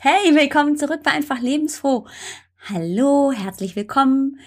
[0.00, 2.06] Hey, willkommen zurück bei Einfach Lebensfroh.
[2.68, 4.38] Hallo, herzlich willkommen.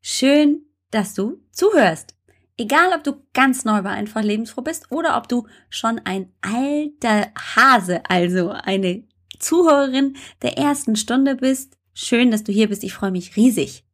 [0.00, 2.16] Schön, dass du zuhörst.
[2.56, 7.28] Egal, ob du ganz neu bei Einfach Lebensfroh bist oder ob du schon ein alter
[7.36, 9.04] Hase, also eine
[9.38, 11.78] Zuhörerin der ersten Stunde bist.
[11.94, 12.82] Schön, dass du hier bist.
[12.82, 13.84] Ich freue mich riesig.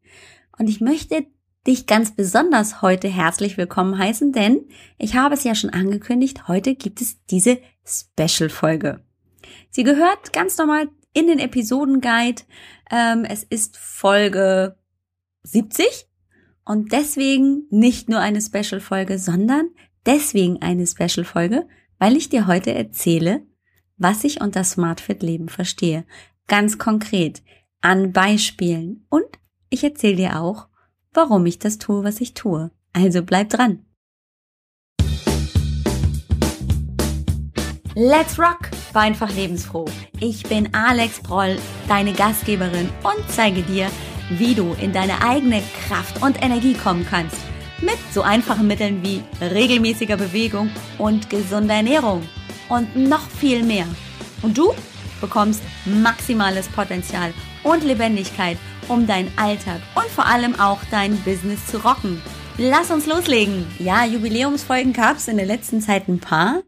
[0.59, 1.27] Und ich möchte
[1.67, 6.75] dich ganz besonders heute herzlich willkommen heißen, denn ich habe es ja schon angekündigt, heute
[6.75, 9.05] gibt es diese Special-Folge.
[9.71, 12.43] Sie gehört ganz normal in den Episodenguide.
[12.91, 14.77] Ähm, es ist Folge
[15.45, 16.07] 70
[16.65, 19.71] und deswegen nicht nur eine Special-Folge, sondern
[20.07, 21.67] deswegen eine Special-Folge,
[21.99, 23.47] weil ich dir heute erzähle,
[23.97, 26.05] was ich unter SmartFit Leben verstehe.
[26.47, 27.43] Ganz konkret,
[27.81, 29.25] an Beispielen und
[29.71, 30.69] ich erzähle dir auch,
[31.13, 32.71] warum ich das tue, was ich tue.
[32.93, 33.84] Also bleib dran.
[37.97, 38.71] Let's rock!
[38.93, 39.85] War einfach lebensfroh.
[40.19, 43.89] Ich bin Alex Broll, deine Gastgeberin und zeige dir,
[44.31, 47.37] wie du in deine eigene Kraft und Energie kommen kannst.
[47.81, 52.29] Mit so einfachen Mitteln wie regelmäßiger Bewegung und gesunder Ernährung.
[52.69, 53.87] Und noch viel mehr.
[54.43, 54.75] Und du
[55.21, 58.59] bekommst maximales Potenzial und Lebendigkeit,
[58.89, 62.21] um deinen Alltag und vor allem auch dein Business zu rocken.
[62.59, 63.67] Lass uns loslegen.
[63.79, 66.63] Ja, Jubiläumsfolgen gab's in der letzten Zeit ein paar.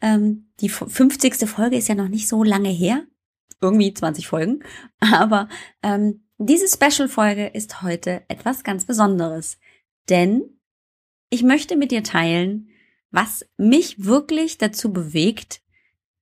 [0.00, 1.48] Ähm, die 50.
[1.48, 3.04] Folge ist ja noch nicht so lange her.
[3.60, 4.62] Irgendwie 20 Folgen.
[5.00, 5.48] Aber
[5.82, 9.58] ähm, diese Special-Folge ist heute etwas ganz Besonderes.
[10.08, 10.60] Denn
[11.30, 12.68] ich möchte mit dir teilen,
[13.10, 15.62] was mich wirklich dazu bewegt,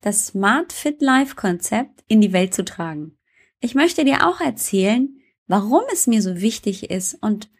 [0.00, 3.19] das Smart Fit Life Konzept in die Welt zu tragen.
[3.61, 7.50] Ich möchte dir auch erzählen, warum es mir so wichtig ist und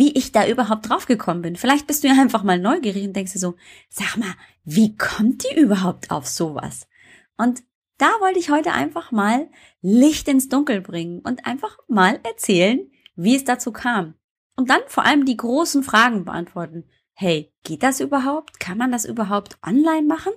[0.00, 1.56] wie ich da überhaupt drauf gekommen bin.
[1.56, 3.56] Vielleicht bist du ja einfach mal neugierig und denkst dir so,
[3.90, 4.32] sag mal,
[4.64, 6.88] wie kommt die überhaupt auf sowas?
[7.36, 7.62] Und
[7.98, 9.50] da wollte ich heute einfach mal
[9.82, 14.14] Licht ins Dunkel bringen und einfach mal erzählen, wie es dazu kam.
[14.56, 16.84] Und dann vor allem die großen Fragen beantworten.
[17.12, 18.58] Hey, geht das überhaupt?
[18.58, 20.32] Kann man das überhaupt online machen?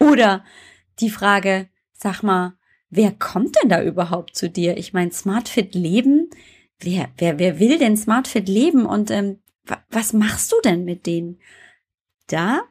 [0.00, 0.44] Oder
[0.98, 2.54] die Frage, sag mal,
[2.90, 4.76] wer kommt denn da überhaupt zu dir?
[4.76, 6.30] Ich meine, SmartFit Leben
[6.80, 9.40] wer, wer, wer will denn SmartFit leben und ähm,
[9.90, 11.40] was machst du denn mit denen?
[12.26, 12.62] Da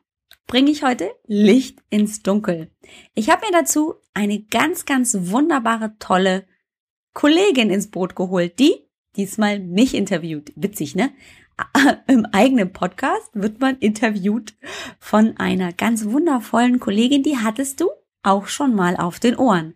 [0.47, 2.72] bringe ich heute Licht ins Dunkel.
[3.16, 6.46] Ich habe mir dazu eine ganz, ganz wunderbare, tolle
[7.13, 8.75] Kollegin ins Boot geholt, die
[9.16, 10.52] diesmal mich interviewt.
[10.56, 11.12] Witzig, ne?
[12.08, 14.56] Im eigenen Podcast wird man interviewt
[15.00, 17.90] von einer ganz wundervollen Kollegin, die hattest du
[18.24, 19.75] auch schon mal auf den Ohren.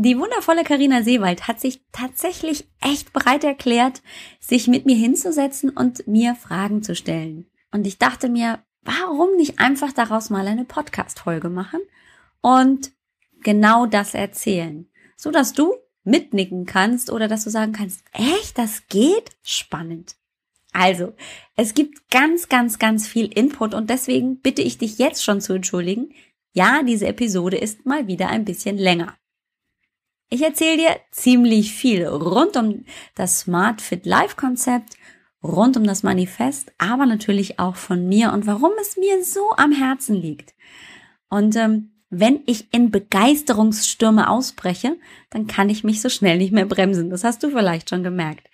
[0.00, 4.00] Die wundervolle Karina Seewald hat sich tatsächlich echt bereit erklärt,
[4.38, 7.50] sich mit mir hinzusetzen und mir Fragen zu stellen.
[7.72, 11.80] Und ich dachte mir, warum nicht einfach daraus mal eine Podcast-Folge machen
[12.42, 12.92] und
[13.42, 18.86] genau das erzählen, so dass du mitnicken kannst oder dass du sagen kannst, echt, das
[18.86, 19.30] geht?
[19.42, 20.14] Spannend.
[20.72, 21.12] Also,
[21.56, 25.54] es gibt ganz, ganz, ganz viel Input und deswegen bitte ich dich jetzt schon zu
[25.54, 26.14] entschuldigen.
[26.52, 29.17] Ja, diese Episode ist mal wieder ein bisschen länger.
[30.30, 32.84] Ich erzähle dir ziemlich viel rund um
[33.14, 34.94] das Smart Fit Life Konzept,
[35.42, 39.72] rund um das Manifest, aber natürlich auch von mir und warum es mir so am
[39.72, 40.54] Herzen liegt.
[41.30, 44.96] Und ähm, wenn ich in Begeisterungsstürme ausbreche,
[45.30, 47.10] dann kann ich mich so schnell nicht mehr bremsen.
[47.10, 48.48] Das hast du vielleicht schon gemerkt.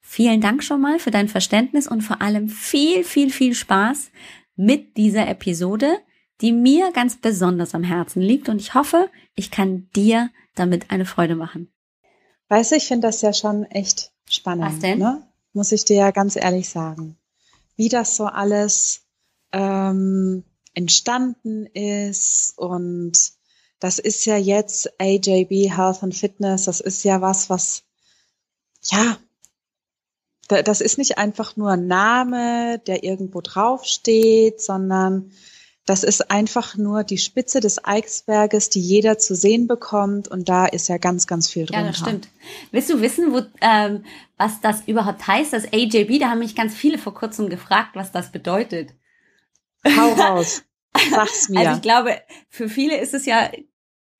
[0.00, 4.10] Vielen Dank schon mal für dein Verständnis und vor allem viel, viel, viel Spaß
[4.56, 5.98] mit dieser Episode,
[6.40, 8.48] die mir ganz besonders am Herzen liegt.
[8.48, 11.72] Und ich hoffe, ich kann dir damit eine Freude machen.
[12.48, 14.66] Weißt du, ich finde das ja schon echt spannend.
[14.66, 14.98] Was denn?
[14.98, 15.22] Ne?
[15.52, 17.16] Muss ich dir ja ganz ehrlich sagen.
[17.76, 19.02] Wie das so alles
[19.52, 20.44] ähm,
[20.74, 23.32] entstanden ist und
[23.80, 27.84] das ist ja jetzt AJB Health and Fitness, das ist ja was, was,
[28.82, 29.18] ja,
[30.48, 35.32] das ist nicht einfach nur ein Name, der irgendwo draufsteht, sondern
[35.88, 40.28] das ist einfach nur die Spitze des Eisberges, die jeder zu sehen bekommt.
[40.28, 41.80] Und da ist ja ganz, ganz viel drin.
[41.80, 42.28] Ja, das stimmt.
[42.72, 44.04] Willst du wissen, wo, ähm,
[44.36, 46.20] was das überhaupt heißt, das AJB?
[46.20, 48.90] Da haben mich ganz viele vor kurzem gefragt, was das bedeutet.
[49.86, 50.62] Hau raus.
[51.10, 51.60] Sag's mir.
[51.60, 52.20] Also ich glaube,
[52.50, 53.50] für viele ist es ja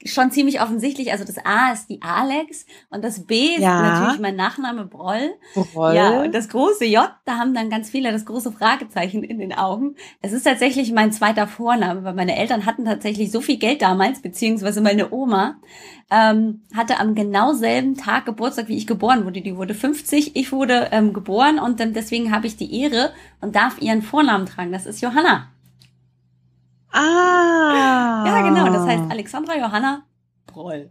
[0.04, 1.10] schon ziemlich offensichtlich.
[1.12, 3.82] Also das A ist die Alex und das B ist ja.
[3.82, 5.30] natürlich mein Nachname Broll.
[5.72, 5.94] Broll.
[5.94, 9.52] Ja, und das große J, da haben dann ganz viele das große Fragezeichen in den
[9.52, 9.96] Augen.
[10.22, 14.22] Es ist tatsächlich mein zweiter Vorname, weil meine Eltern hatten tatsächlich so viel Geld damals,
[14.22, 15.56] beziehungsweise meine Oma
[16.10, 19.40] ähm, hatte am genau selben Tag Geburtstag, wie ich geboren wurde.
[19.40, 23.56] Die wurde 50, ich wurde ähm, geboren und ähm, deswegen habe ich die Ehre und
[23.56, 24.72] darf ihren Vornamen tragen.
[24.72, 25.48] Das ist Johanna.
[26.92, 28.24] Ah.
[28.26, 28.72] Ja, genau.
[28.72, 30.06] Das heißt Alexandra Johanna
[30.46, 30.90] Broll.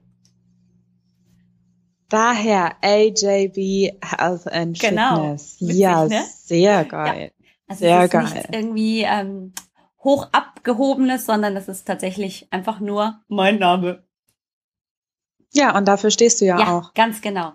[2.09, 5.15] Daher AJB Health and genau.
[5.15, 5.57] Fitness.
[5.59, 6.23] Witzig, ja, ne?
[6.43, 7.31] sehr geil.
[7.35, 7.47] Ja.
[7.67, 8.23] Also sehr ist geil.
[8.23, 9.53] nicht irgendwie ähm,
[10.03, 14.07] hoch abgehobenes, sondern das ist tatsächlich einfach nur mein Name.
[15.53, 16.93] Ja, und dafür stehst du ja, ja auch.
[16.93, 17.53] Ganz genau.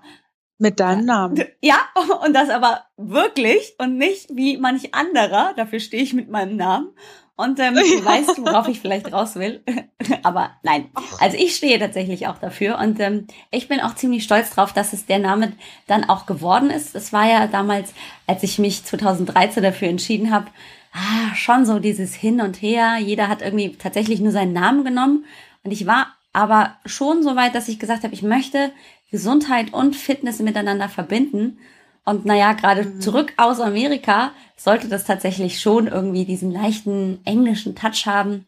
[0.58, 1.42] Mit deinem Namen.
[1.62, 1.78] Ja,
[2.24, 5.54] und das aber wirklich und nicht wie manch anderer.
[5.56, 6.94] Dafür stehe ich mit meinem Namen.
[7.36, 9.62] Und ähm, du weißt, worauf ich vielleicht raus will.
[10.22, 10.90] aber nein.
[11.20, 12.78] Also ich stehe tatsächlich auch dafür.
[12.78, 15.52] Und ähm, ich bin auch ziemlich stolz drauf, dass es der Name
[15.86, 16.94] dann auch geworden ist.
[16.94, 17.94] Es war ja damals,
[18.26, 20.46] als ich mich 2013 dafür entschieden habe,
[20.92, 22.98] ah, schon so dieses Hin und Her.
[22.98, 25.24] Jeder hat irgendwie tatsächlich nur seinen Namen genommen.
[25.64, 28.72] Und ich war aber schon so weit, dass ich gesagt habe, ich möchte
[29.10, 31.58] Gesundheit und Fitness miteinander verbinden.
[32.04, 33.00] Und naja, gerade mhm.
[33.00, 38.46] zurück aus Amerika sollte das tatsächlich schon irgendwie diesen leichten englischen Touch haben.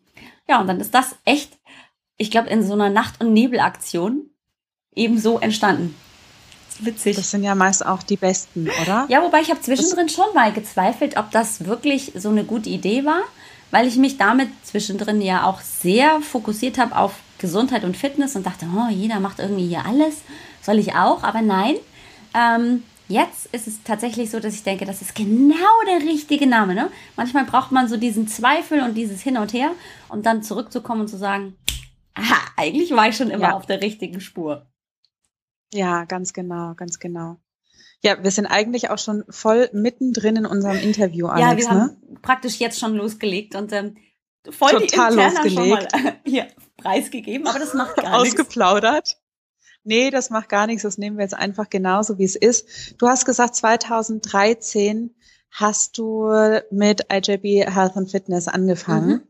[0.48, 1.56] Ja, und dann ist das echt,
[2.16, 4.30] ich glaube, in so einer Nacht- und Nebelaktion
[4.94, 5.94] ebenso entstanden.
[6.80, 7.16] Witzig.
[7.16, 9.06] Das sind ja meist auch die besten, oder?
[9.08, 12.68] Ja, wobei ich habe zwischendrin das schon mal gezweifelt, ob das wirklich so eine gute
[12.68, 13.22] Idee war,
[13.70, 18.44] weil ich mich damit zwischendrin ja auch sehr fokussiert habe auf Gesundheit und Fitness und
[18.44, 20.22] dachte, oh, jeder macht irgendwie hier alles
[20.64, 21.76] soll ich auch, aber nein.
[22.34, 22.82] Ähm,
[23.14, 26.74] jetzt ist es tatsächlich so, dass ich denke, das ist genau der richtige Name.
[26.74, 26.90] Ne?
[27.16, 29.70] Manchmal braucht man so diesen Zweifel und dieses Hin und Her,
[30.08, 31.56] um dann zurückzukommen und zu sagen,
[32.14, 33.56] aha, eigentlich war ich schon immer ja.
[33.56, 34.66] auf der richtigen Spur.
[35.72, 37.36] Ja, ganz genau, ganz genau.
[38.02, 41.64] Ja, wir sind eigentlich auch schon voll mittendrin in unserem Interview, Alex.
[41.64, 41.80] Ja, wir ne?
[41.80, 43.96] haben praktisch jetzt schon losgelegt und ähm,
[44.50, 45.92] voll Total die Interna losgelegt.
[45.92, 48.38] schon mal äh, hier preisgegeben, aber das macht gar nichts.
[48.38, 49.16] Ausgeplaudert.
[49.84, 50.82] Nee, das macht gar nichts.
[50.82, 52.94] Das nehmen wir jetzt einfach genauso, wie es ist.
[52.98, 55.14] Du hast gesagt, 2013
[55.50, 56.30] hast du
[56.70, 59.10] mit IJB Health and Fitness angefangen.
[59.10, 59.22] Mhm.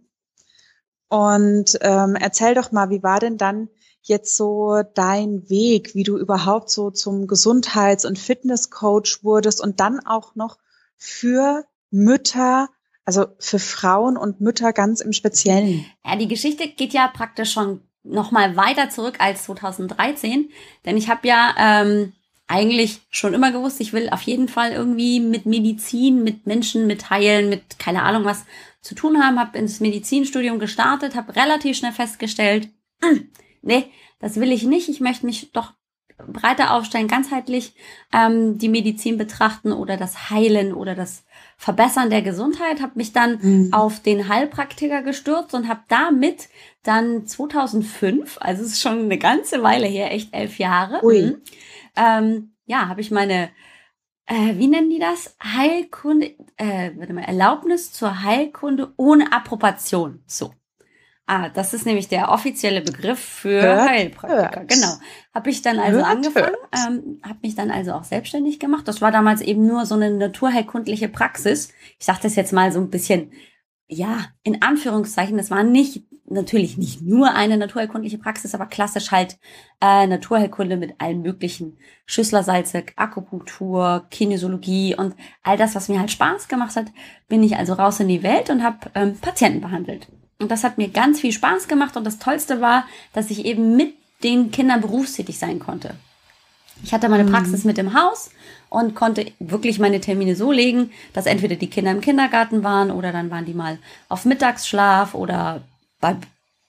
[1.09, 3.69] Und ähm, erzähl doch mal, wie war denn dann
[4.03, 10.01] jetzt so dein Weg, wie du überhaupt so zum Gesundheits- und Fitnesscoach wurdest und dann
[10.01, 10.59] auch noch
[10.97, 12.69] für Mütter,
[13.05, 15.87] also für Frauen und Mütter ganz im Speziellen?
[16.05, 20.51] Ja, die Geschichte geht ja praktisch schon noch mal weiter zurück als 2013,
[20.85, 22.13] denn ich habe ja ähm,
[22.47, 27.11] eigentlich schon immer gewusst, ich will auf jeden Fall irgendwie mit Medizin, mit Menschen, mit
[27.11, 28.45] Heilen, mit keine Ahnung was
[28.83, 32.69] zu tun haben, habe ins Medizinstudium gestartet, habe relativ schnell festgestellt,
[33.01, 33.31] hm,
[33.63, 33.87] nee,
[34.21, 35.73] das will ich nicht, ich möchte mich doch
[36.29, 37.75] breiter aufstellen, ganzheitlich
[38.13, 41.25] ähm, die Medizin betrachten oder das Heilen oder das
[41.57, 43.73] Verbessern der Gesundheit, habe mich dann mhm.
[43.73, 46.49] auf den Heilpraktiker gestürzt und habe damit
[46.83, 51.23] dann 2005, also es ist schon eine ganze Weile her, echt elf Jahre, Ui.
[51.23, 51.43] Mhm,
[51.97, 53.51] ähm, ja, habe ich meine,
[54.27, 55.37] äh, wie nennen die das?
[55.43, 60.23] Heilkunde, äh, warte mal, Erlaubnis zur Heilkunde ohne Approbation.
[60.27, 60.55] So.
[61.27, 64.61] Ah, das ist nämlich der offizielle Begriff für hört, Heilpraktiker.
[64.61, 64.69] Hört.
[64.69, 64.93] Genau.
[65.33, 68.87] Habe ich dann also hört, angefangen, ähm, habe mich dann also auch selbstständig gemacht.
[68.87, 71.73] Das war damals eben nur so eine naturheilkundliche Praxis.
[71.99, 73.33] Ich sage das jetzt mal so ein bisschen,
[73.87, 75.39] ja, in Anführungszeichen.
[75.39, 79.39] Das war nicht, natürlich nicht nur eine naturheilkundliche Praxis, aber klassisch halt
[79.81, 86.49] äh, Naturheilkunde mit allen möglichen Schüsslersalze, Akupunktur, Kinesiologie und all das, was mir halt Spaß
[86.49, 86.89] gemacht hat,
[87.29, 90.09] bin ich also raus in die Welt und habe ähm, Patienten behandelt.
[90.39, 91.97] Und das hat mir ganz viel Spaß gemacht.
[91.97, 95.95] Und das Tollste war, dass ich eben mit den Kindern berufstätig sein konnte.
[96.83, 97.33] Ich hatte meine mhm.
[97.33, 98.31] Praxis mit im Haus
[98.69, 103.13] und konnte wirklich meine Termine so legen, dass entweder die Kinder im Kindergarten waren oder
[103.13, 105.63] dann waren die mal auf Mittagsschlaf oder
[106.01, 106.17] bei,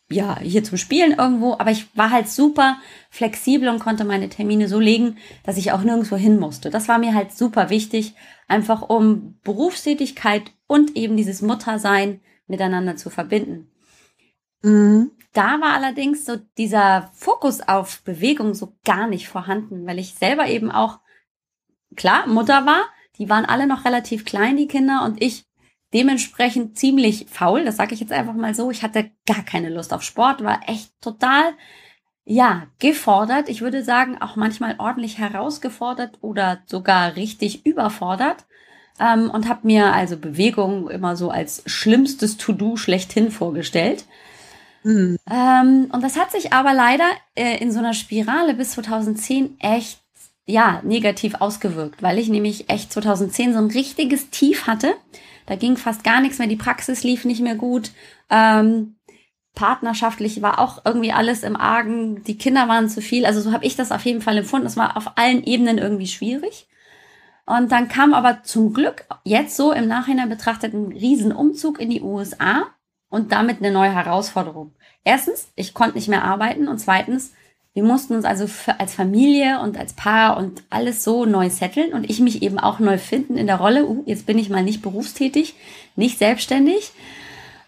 [0.10, 1.54] ja, hier zum Spielen irgendwo.
[1.54, 2.78] Aber ich war halt super
[3.10, 6.70] flexibel und konnte meine Termine so legen, dass ich auch nirgendwo hin musste.
[6.70, 8.14] Das war mir halt super wichtig,
[8.48, 13.70] einfach um Berufstätigkeit und eben dieses Muttersein miteinander zu verbinden.
[14.62, 15.12] Mhm.
[15.34, 20.48] Da war allerdings so dieser Fokus auf Bewegung so gar nicht vorhanden, weil ich selber
[20.48, 21.00] eben auch,
[21.96, 22.86] klar, Mutter war,
[23.18, 25.46] die waren alle noch relativ klein, die Kinder, und ich
[25.94, 28.72] dementsprechend ziemlich faul, das sage ich jetzt einfach mal so.
[28.72, 31.54] Ich hatte gar keine Lust auf Sport, war echt total,
[32.26, 33.50] ja, gefordert.
[33.50, 38.46] Ich würde sagen, auch manchmal ordentlich herausgefordert oder sogar richtig überfordert
[39.00, 44.06] ähm, und habe mir also Bewegung immer so als schlimmstes To-Do schlechthin vorgestellt.
[44.84, 45.18] Mhm.
[45.30, 50.00] Ähm, und das hat sich aber leider äh, in so einer Spirale bis 2010 echt
[50.46, 54.94] ja negativ ausgewirkt, weil ich nämlich echt 2010 so ein richtiges Tief hatte.
[55.48, 57.92] Da ging fast gar nichts mehr, die Praxis lief nicht mehr gut.
[58.30, 58.96] Ähm,
[59.56, 63.26] partnerschaftlich war auch irgendwie alles im Argen, die Kinder waren zu viel.
[63.26, 64.68] Also so habe ich das auf jeden Fall empfunden.
[64.68, 66.68] Es war auf allen Ebenen irgendwie schwierig.
[67.46, 72.02] Und dann kam aber zum Glück jetzt so im Nachhinein betrachtet ein Riesenumzug in die
[72.02, 72.64] USA
[73.10, 74.74] und damit eine neue Herausforderung.
[75.04, 77.34] Erstens, ich konnte nicht mehr arbeiten und zweitens,
[77.76, 78.48] Wir mussten uns also
[78.78, 82.80] als Familie und als Paar und alles so neu setteln und ich mich eben auch
[82.80, 83.86] neu finden in der Rolle.
[83.86, 85.56] Uh, jetzt bin ich mal nicht berufstätig,
[85.98, 86.94] nicht selbstständig.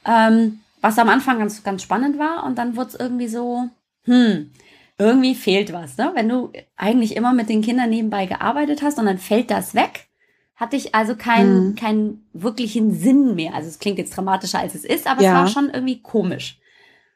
[0.06, 3.68] Ähm, was am Anfang ganz, ganz spannend war und dann wurde es irgendwie so,
[4.06, 4.52] hm,
[4.98, 5.98] irgendwie fehlt was.
[5.98, 6.12] Ne?
[6.16, 10.08] Wenn du eigentlich immer mit den Kindern nebenbei gearbeitet hast und dann fällt das weg,
[10.56, 11.76] hatte ich also keinen, mhm.
[11.76, 13.54] keinen wirklichen Sinn mehr.
[13.54, 15.30] Also es klingt jetzt dramatischer, als es ist, aber ja.
[15.30, 16.60] es war schon irgendwie komisch.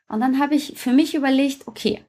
[0.08, 2.02] Und dann habe ich für mich überlegt, okay,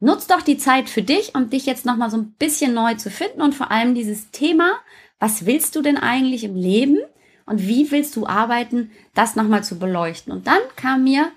[0.00, 3.10] Nutz doch die Zeit für dich, um dich jetzt nochmal so ein bisschen neu zu
[3.10, 4.72] finden und vor allem dieses Thema,
[5.18, 6.98] was willst du denn eigentlich im Leben
[7.44, 10.32] und wie willst du arbeiten, das nochmal zu beleuchten.
[10.32, 11.30] Und dann kam mir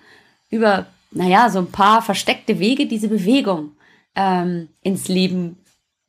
[0.49, 3.71] über, naja, so ein paar versteckte Wege diese Bewegung
[4.15, 5.57] ähm, ins Leben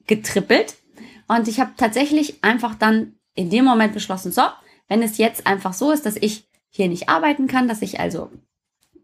[0.06, 0.76] getrippelt.
[1.28, 4.42] Und ich habe tatsächlich einfach dann in dem Moment beschlossen, so,
[4.88, 8.30] wenn es jetzt einfach so ist, dass ich hier nicht arbeiten kann, dass ich also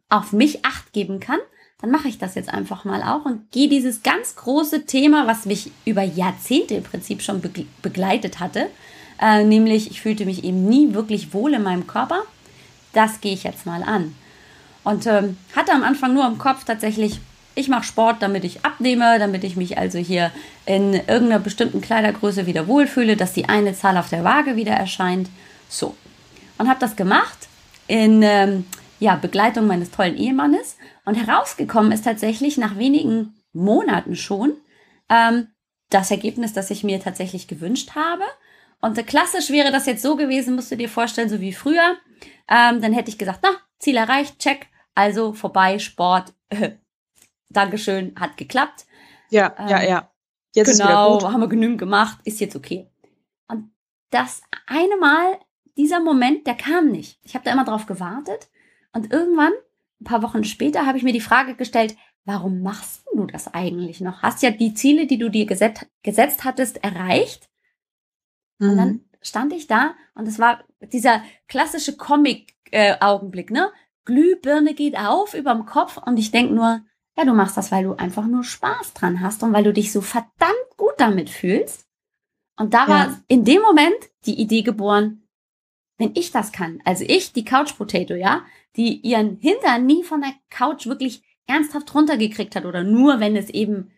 [0.08, 1.38] auf mich acht geben kann,
[1.80, 5.46] dann mache ich das jetzt einfach mal auch und gehe dieses ganz große Thema, was
[5.46, 7.40] mich über Jahrzehnte im Prinzip schon
[7.80, 8.68] begleitet hatte,
[9.20, 12.22] äh, nämlich ich fühlte mich eben nie wirklich wohl in meinem Körper,
[12.92, 14.14] das gehe ich jetzt mal an.
[14.84, 17.20] Und ähm, hatte am Anfang nur im Kopf tatsächlich,
[17.54, 20.30] ich mache Sport, damit ich abnehme, damit ich mich also hier
[20.66, 25.28] in irgendeiner bestimmten Kleidergröße wieder wohlfühle, dass die eine Zahl auf der Waage wieder erscheint.
[25.68, 25.94] So.
[26.58, 27.48] Und habe das gemacht
[27.86, 28.64] in ähm,
[29.00, 30.76] ja, Begleitung meines tollen Ehemannes.
[31.04, 34.52] Und herausgekommen ist tatsächlich nach wenigen Monaten schon
[35.08, 35.48] ähm,
[35.90, 38.24] das Ergebnis, das ich mir tatsächlich gewünscht habe.
[38.80, 41.96] Und äh, klassisch wäre das jetzt so gewesen, musst du dir vorstellen, so wie früher.
[42.48, 46.34] Ähm, dann hätte ich gesagt, na, Ziel erreicht, check, also vorbei, Sport.
[47.48, 48.86] Dankeschön, hat geklappt.
[49.30, 50.10] Ja, ähm, ja, ja.
[50.54, 52.88] Jetzt genau, haben wir genügend gemacht, ist jetzt okay.
[53.48, 53.70] Und
[54.10, 55.38] das eine Mal,
[55.76, 57.18] dieser Moment, der kam nicht.
[57.22, 58.50] Ich habe da immer drauf gewartet
[58.92, 59.52] und irgendwann,
[60.00, 64.00] ein paar Wochen später, habe ich mir die Frage gestellt, warum machst du das eigentlich
[64.00, 64.22] noch?
[64.22, 67.48] Hast ja die Ziele, die du dir gesetzt, gesetzt hattest, erreicht.
[68.58, 68.70] Mhm.
[68.70, 69.04] Und dann mhm.
[69.22, 73.70] stand ich da und es war dieser klassische Comic-Augenblick, ne?
[74.10, 76.80] Glühbirne geht auf überm Kopf und ich denk nur,
[77.16, 79.92] ja, du machst das, weil du einfach nur Spaß dran hast und weil du dich
[79.92, 81.86] so verdammt gut damit fühlst.
[82.56, 82.88] Und da ja.
[82.88, 83.94] war in dem Moment
[84.26, 85.22] die Idee geboren,
[85.96, 88.42] wenn ich das kann, also ich, die Couch Potato, ja,
[88.76, 93.48] die ihren Hintern nie von der Couch wirklich ernsthaft runtergekriegt hat oder nur, wenn es
[93.50, 93.92] eben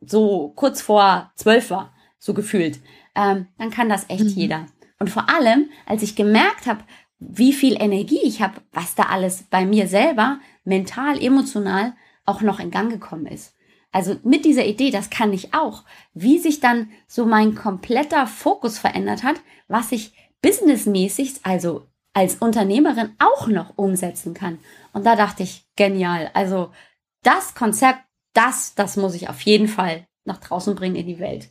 [0.00, 2.78] so kurz vor zwölf war, so gefühlt,
[3.14, 4.28] ähm, dann kann das echt mhm.
[4.28, 4.66] jeder.
[4.98, 6.84] Und vor allem, als ich gemerkt habe,
[7.18, 11.94] wie viel Energie ich habe, was da alles bei mir selber mental, emotional
[12.24, 13.54] auch noch in Gang gekommen ist.
[13.92, 18.78] Also mit dieser Idee, das kann ich auch, wie sich dann so mein kompletter Fokus
[18.78, 19.36] verändert hat,
[19.68, 24.58] was ich businessmäßig, also als Unternehmerin auch noch umsetzen kann.
[24.92, 26.30] Und da dachte ich, genial.
[26.34, 26.70] Also
[27.22, 28.00] das Konzept,
[28.34, 31.50] das, das muss ich auf jeden Fall nach draußen bringen in die Welt.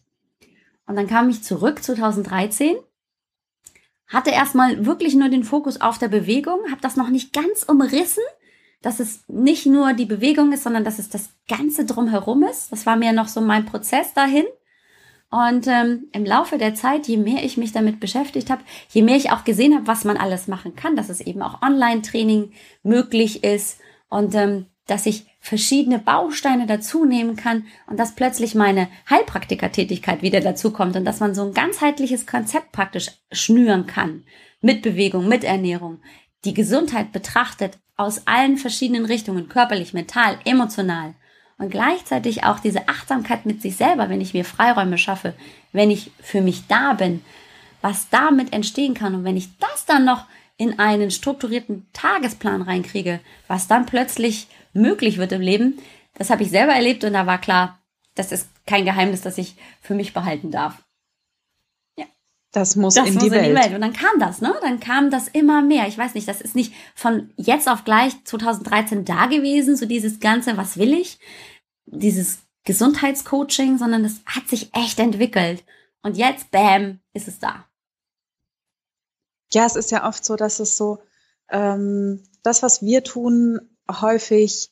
[0.88, 2.76] Und dann kam ich zurück 2013,
[4.08, 8.24] hatte erstmal wirklich nur den Fokus auf der Bewegung, habe das noch nicht ganz umrissen,
[8.82, 12.72] dass es nicht nur die Bewegung ist, sondern dass es das Ganze drumherum ist.
[12.72, 14.46] Das war mir noch so mein Prozess dahin.
[15.32, 19.18] Und ähm, im Laufe der Zeit, je mehr ich mich damit beschäftigt habe, je mehr
[19.18, 22.52] ich auch gesehen habe, was man alles machen kann, dass es eben auch Online-Training
[22.84, 28.88] möglich ist und ähm, dass ich verschiedene Bausteine dazu nehmen kann und dass plötzlich meine
[29.10, 34.24] Heilpraktikertätigkeit wieder dazu kommt und dass man so ein ganzheitliches Konzept praktisch schnüren kann.
[34.62, 36.00] Mit Bewegung, mit Ernährung.
[36.46, 41.16] Die Gesundheit betrachtet aus allen verschiedenen Richtungen, körperlich, mental, emotional
[41.58, 45.34] und gleichzeitig auch diese Achtsamkeit mit sich selber, wenn ich mir Freiräume schaffe,
[45.72, 47.22] wenn ich für mich da bin,
[47.82, 50.26] was damit entstehen kann und wenn ich das dann noch
[50.58, 55.80] in einen strukturierten Tagesplan reinkriege, was dann plötzlich möglich wird im Leben,
[56.14, 57.80] das habe ich selber erlebt und da war klar,
[58.14, 60.86] das ist kein Geheimnis, das ich für mich behalten darf.
[62.56, 63.74] Das muss, das in, muss die in, die Welt.
[63.74, 64.56] Und dann kam das, ne?
[64.62, 65.90] Dann kam das immer mehr.
[65.90, 70.22] Ich weiß nicht, das ist nicht von jetzt auf gleich 2013 da gewesen, so dieses
[70.22, 71.20] Ganze, was will ich?
[71.86, 75.66] Dieses Gesundheitscoaching, sondern das hat sich echt entwickelt.
[76.02, 77.66] Und jetzt, bam, ist es da.
[79.52, 81.00] Ja, es ist ja oft so, dass es so,
[81.50, 84.72] ähm, das, was wir tun, häufig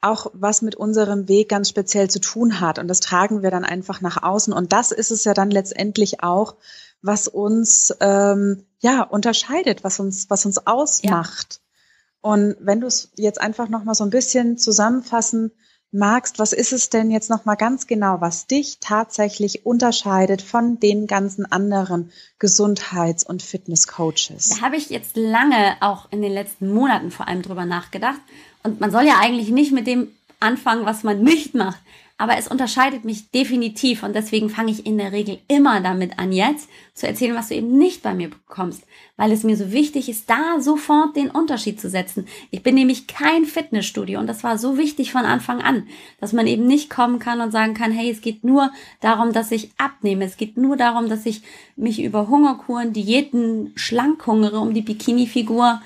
[0.00, 2.78] auch was mit unserem Weg ganz speziell zu tun hat.
[2.78, 4.52] Und das tragen wir dann einfach nach außen.
[4.52, 6.56] Und das ist es ja dann letztendlich auch,
[7.00, 11.60] was uns ähm, ja unterscheidet, was uns, was uns ausmacht.
[11.60, 12.30] Ja.
[12.30, 15.52] Und wenn du es jetzt einfach noch mal so ein bisschen zusammenfassen
[15.94, 20.78] magst, was ist es denn jetzt noch mal ganz genau, was dich tatsächlich unterscheidet von
[20.80, 24.50] den ganzen anderen Gesundheits- und Fitnesscoaches?
[24.50, 28.20] Da habe ich jetzt lange auch in den letzten Monaten vor allem drüber nachgedacht.
[28.62, 30.08] Und man soll ja eigentlich nicht mit dem
[30.40, 31.80] anfangen, was man nicht macht.
[32.16, 36.30] Aber es unterscheidet mich definitiv und deswegen fange ich in der Regel immer damit an,
[36.30, 40.08] jetzt zu erzählen, was du eben nicht bei mir bekommst, weil es mir so wichtig
[40.08, 42.28] ist, da sofort den Unterschied zu setzen.
[42.52, 45.88] Ich bin nämlich kein Fitnessstudio und das war so wichtig von Anfang an,
[46.20, 49.50] dass man eben nicht kommen kann und sagen kann, hey, es geht nur darum, dass
[49.50, 51.42] ich abnehme, es geht nur darum, dass ich
[51.74, 55.82] mich über Hungerkuren, Diäten schlank hungere, um die Bikini-Figur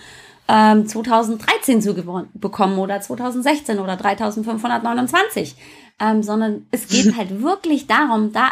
[0.47, 1.95] 2013 ähm, zu
[2.35, 5.57] bekommen oder 2016 oder 3529
[6.01, 8.51] ähm, sondern es geht halt wirklich darum, da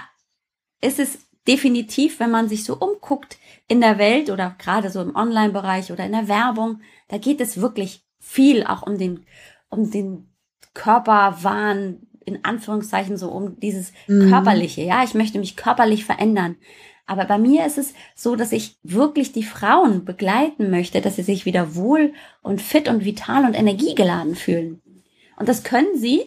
[0.81, 3.39] ist es definitiv, wenn man sich so umguckt
[3.69, 7.61] in der Welt oder gerade so im Online-Bereich oder in der Werbung, da geht es
[7.61, 9.25] wirklich viel auch um den,
[9.69, 10.29] um den
[10.75, 14.29] Körperwahn, in Anführungszeichen so um dieses mhm.
[14.29, 14.83] körperliche.
[14.83, 16.57] Ja, ich möchte mich körperlich verändern.
[17.07, 21.23] Aber bei mir ist es so, dass ich wirklich die Frauen begleiten möchte, dass sie
[21.23, 22.13] sich wieder wohl
[22.43, 24.83] und fit und vital und energiegeladen fühlen.
[25.39, 26.25] Und das können sie,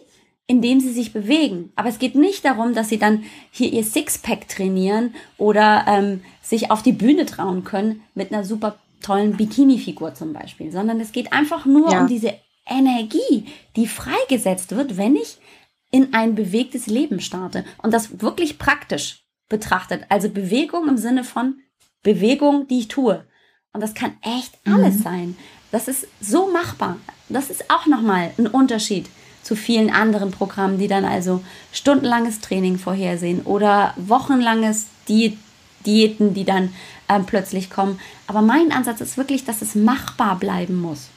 [0.50, 1.72] indem sie sich bewegen.
[1.76, 6.72] Aber es geht nicht darum, dass sie dann hier ihr Sixpack trainieren oder ähm, sich
[6.72, 11.32] auf die Bühne trauen können mit einer super tollen Bikini-Figur zum Beispiel, sondern es geht
[11.32, 12.00] einfach nur ja.
[12.00, 12.34] um diese
[12.66, 15.38] Energie, die freigesetzt wird, wenn ich
[15.92, 20.04] in ein bewegtes Leben starte und das wirklich praktisch betrachtet.
[20.08, 21.60] Also Bewegung im Sinne von
[22.02, 23.24] Bewegung, die ich tue.
[23.72, 25.02] Und das kann echt alles mhm.
[25.02, 25.36] sein.
[25.70, 26.96] Das ist so machbar.
[27.28, 29.06] Das ist auch nochmal ein Unterschied
[29.42, 31.42] zu vielen anderen Programmen, die dann also
[31.72, 35.36] stundenlanges Training vorhersehen oder wochenlanges Diät,
[35.86, 36.74] Diäten, die dann
[37.08, 37.98] ähm, plötzlich kommen.
[38.26, 41.08] Aber mein Ansatz ist wirklich, dass es machbar bleiben muss.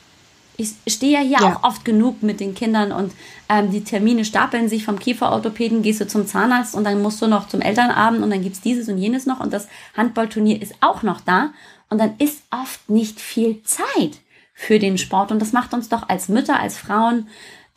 [0.55, 1.55] Ich stehe ja hier ja.
[1.55, 3.11] auch oft genug mit den Kindern und
[3.49, 7.27] ähm, die Termine stapeln sich vom Kieferorthopäden, gehst du zum Zahnarzt und dann musst du
[7.27, 10.75] noch zum Elternabend und dann gibt es dieses und jenes noch und das Handballturnier ist
[10.79, 11.51] auch noch da
[11.89, 14.19] und dann ist oft nicht viel Zeit
[14.53, 17.27] für den Sport und das macht uns doch als Mütter, als Frauen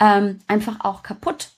[0.00, 1.50] ähm, einfach auch kaputt.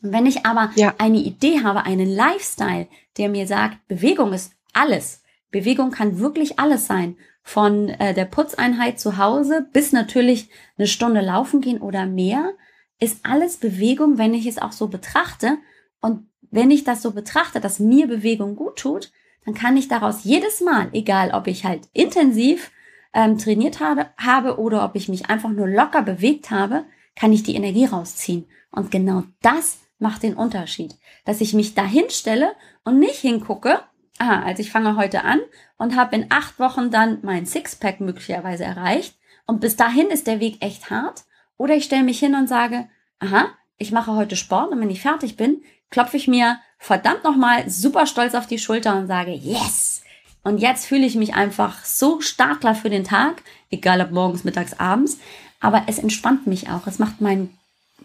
[0.00, 0.94] Wenn ich aber ja.
[0.98, 2.88] eine Idee habe, einen Lifestyle,
[3.18, 5.22] der mir sagt, Bewegung ist alles.
[5.50, 7.16] Bewegung kann wirklich alles sein.
[7.42, 12.52] Von äh, der Putzeinheit zu Hause bis natürlich eine Stunde laufen gehen oder mehr,
[12.98, 15.58] ist alles Bewegung, wenn ich es auch so betrachte.
[16.00, 19.12] Und wenn ich das so betrachte, dass mir Bewegung gut tut,
[19.44, 22.70] dann kann ich daraus jedes Mal, egal ob ich halt intensiv
[23.12, 27.42] ähm, trainiert habe, habe oder ob ich mich einfach nur locker bewegt habe, kann ich
[27.42, 28.46] die Energie rausziehen.
[28.70, 32.52] Und genau das macht den Unterschied, dass ich mich dahin stelle
[32.84, 33.82] und nicht hingucke,
[34.18, 35.40] aha, also ich fange heute an
[35.78, 40.40] und habe in acht Wochen dann mein Sixpack möglicherweise erreicht und bis dahin ist der
[40.40, 41.24] Weg echt hart.
[41.56, 42.88] Oder ich stelle mich hin und sage,
[43.20, 43.46] aha,
[43.76, 48.06] ich mache heute Sport und wenn ich fertig bin, klopfe ich mir verdammt nochmal super
[48.06, 50.02] stolz auf die Schulter und sage, yes!
[50.44, 54.78] Und jetzt fühle ich mich einfach so starkler für den Tag, egal ob morgens, mittags,
[54.80, 55.18] abends,
[55.62, 56.86] aber es entspannt mich auch.
[56.86, 57.56] Es macht meinen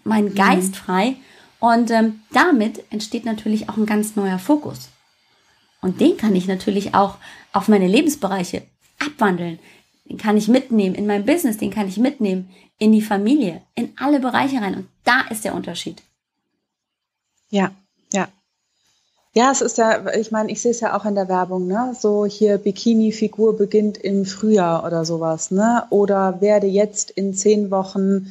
[0.05, 0.75] mein Geist mhm.
[0.75, 1.15] frei.
[1.59, 4.89] Und ähm, damit entsteht natürlich auch ein ganz neuer Fokus.
[5.81, 7.17] Und den kann ich natürlich auch
[7.51, 8.63] auf meine Lebensbereiche
[8.99, 9.59] abwandeln.
[10.05, 13.91] Den kann ich mitnehmen in mein Business, den kann ich mitnehmen in die Familie, in
[13.97, 14.75] alle Bereiche rein.
[14.75, 16.03] Und da ist der Unterschied.
[17.49, 17.71] Ja,
[19.37, 19.51] ja.
[19.51, 21.95] Es ist ja, ich meine, ich sehe es ja auch in der Werbung, ne?
[21.99, 25.83] So hier Bikini-Figur beginnt im Frühjahr oder sowas, ne?
[25.91, 28.27] Oder werde jetzt in zehn Wochen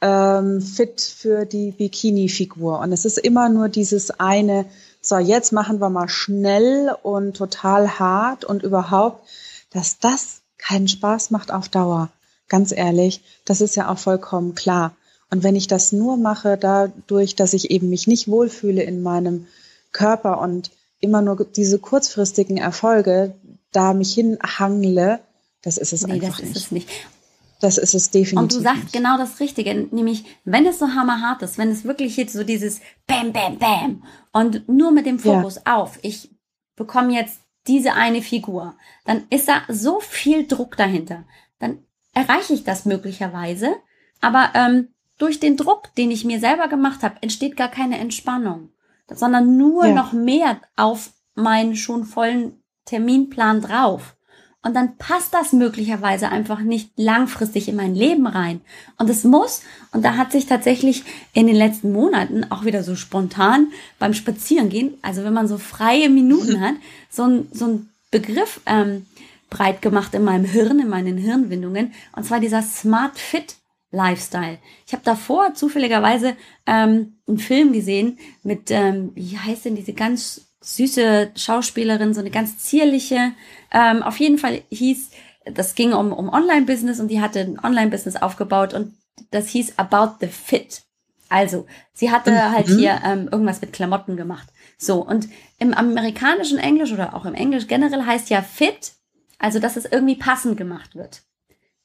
[0.00, 2.80] ähm, fit für die Bikini-Figur.
[2.80, 4.64] Und es ist immer nur dieses eine,
[5.02, 9.28] so jetzt machen wir mal schnell und total hart und überhaupt,
[9.70, 12.08] dass das keinen Spaß macht auf Dauer.
[12.48, 14.96] Ganz ehrlich, das ist ja auch vollkommen klar.
[15.30, 19.46] Und wenn ich das nur mache, dadurch, dass ich eben mich nicht wohlfühle in meinem
[19.92, 20.70] Körper und
[21.00, 23.34] immer nur diese kurzfristigen Erfolge
[23.72, 25.20] da mich hinhangle,
[25.62, 26.56] das ist es nee, einfach das nicht.
[26.56, 26.88] Ist es nicht.
[27.60, 28.38] Das ist es definitiv.
[28.38, 28.92] Und du sagst nicht.
[28.92, 32.80] genau das Richtige, nämlich wenn es so hammerhart ist, wenn es wirklich jetzt so dieses
[33.06, 35.76] Bam, Bam, Bam und nur mit dem Fokus ja.
[35.76, 36.30] auf, ich
[36.76, 41.24] bekomme jetzt diese eine Figur, dann ist da so viel Druck dahinter.
[41.58, 41.78] Dann
[42.14, 43.74] erreiche ich das möglicherweise,
[44.20, 48.70] aber ähm, durch den Druck, den ich mir selber gemacht habe, entsteht gar keine Entspannung
[49.10, 49.94] sondern nur ja.
[49.94, 54.16] noch mehr auf meinen schon vollen Terminplan drauf.
[54.62, 58.60] Und dann passt das möglicherweise einfach nicht langfristig in mein Leben rein.
[58.98, 62.96] Und es muss, und da hat sich tatsächlich in den letzten Monaten auch wieder so
[62.96, 63.68] spontan
[64.00, 66.74] beim Spazierengehen, also wenn man so freie Minuten hat,
[67.08, 69.06] so ein, so ein Begriff ähm,
[69.48, 73.56] breit gemacht in meinem Hirn, in meinen Hirnwindungen, und zwar dieser Smart Fit
[73.90, 74.58] Lifestyle.
[74.86, 80.48] Ich habe davor zufälligerweise ähm, einen Film gesehen mit, ähm, wie heißt denn diese ganz
[80.60, 83.32] süße Schauspielerin, so eine ganz zierliche.
[83.72, 85.10] Ähm, auf jeden Fall hieß,
[85.54, 88.94] das ging um, um Online-Business und die hatte ein Online-Business aufgebaut und
[89.30, 90.82] das hieß About the Fit.
[91.30, 92.52] Also, sie hatte mhm.
[92.52, 94.48] halt hier ähm, irgendwas mit Klamotten gemacht.
[94.78, 98.92] So, und im amerikanischen Englisch oder auch im Englisch generell heißt ja fit,
[99.38, 101.22] also dass es irgendwie passend gemacht wird.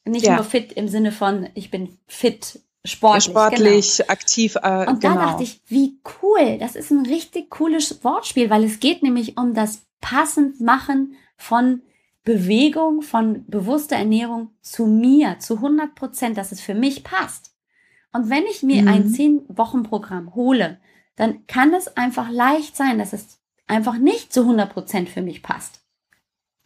[0.06, 0.36] Nicht ja.
[0.36, 3.24] nur fit im Sinne von, ich bin fit, sportlich.
[3.24, 4.10] Sportlich, genau.
[4.10, 4.56] aktiv.
[4.62, 5.16] Äh, und genau.
[5.16, 9.38] da dachte ich, wie cool, das ist ein richtig cooles Wortspiel, weil es geht nämlich
[9.38, 11.82] um das passend machen von
[12.24, 17.54] Bewegung, von bewusster Ernährung zu mir, zu 100 Prozent, dass es für mich passt.
[18.14, 18.88] Und wenn ich mir mhm.
[18.88, 20.80] ein 10-Wochen-Programm hole,
[21.16, 25.44] dann kann es einfach leicht sein, dass es einfach nicht zu 100 Prozent für mich
[25.44, 25.82] passt.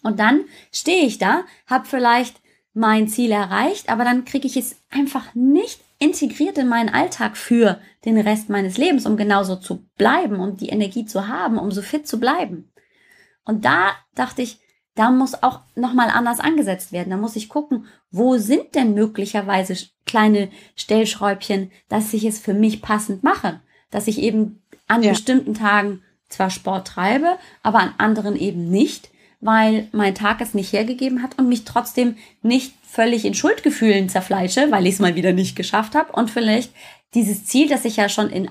[0.04, 2.39] Und dann stehe ich da, habe vielleicht
[2.78, 7.80] mein Ziel erreicht, aber dann kriege ich es einfach nicht integriert in meinen Alltag für
[8.06, 11.82] den Rest meines Lebens, um genauso zu bleiben, um die Energie zu haben, um so
[11.82, 12.72] fit zu bleiben.
[13.46, 14.60] Und da dachte ich,
[14.94, 17.10] da muss auch nochmal anders angesetzt werden.
[17.10, 22.84] Da muss ich gucken, wo sind denn möglicherweise kleine Stellschräubchen, dass ich es für mich
[22.84, 23.60] passend mache.
[23.90, 25.12] Dass ich eben an ja.
[25.12, 30.73] bestimmten Tagen zwar Sport treibe, aber an anderen eben nicht, weil mein Tag es nicht
[30.73, 35.34] hergegeben hat und mich trotzdem nicht völlig in Schuldgefühlen zerfleische, weil ich es mal wieder
[35.34, 36.73] nicht geschafft habe und vielleicht
[37.13, 38.50] dieses Ziel, das ich ja schon in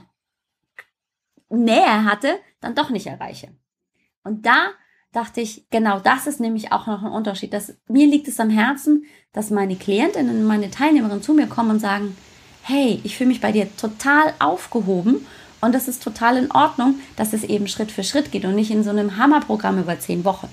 [1.49, 3.49] Nähe hatte, dann doch nicht erreiche.
[4.22, 4.70] Und da
[5.12, 7.53] dachte ich, genau das ist nämlich auch noch ein Unterschied.
[7.53, 11.81] Dass, mir liegt es am Herzen, dass meine Klientinnen, meine Teilnehmerinnen zu mir kommen und
[11.81, 12.16] sagen,
[12.62, 15.27] hey, ich fühle mich bei dir total aufgehoben
[15.61, 18.70] und das ist total in Ordnung, dass es eben Schritt für Schritt geht und nicht
[18.70, 20.49] in so einem Hammerprogramm über zehn Wochen.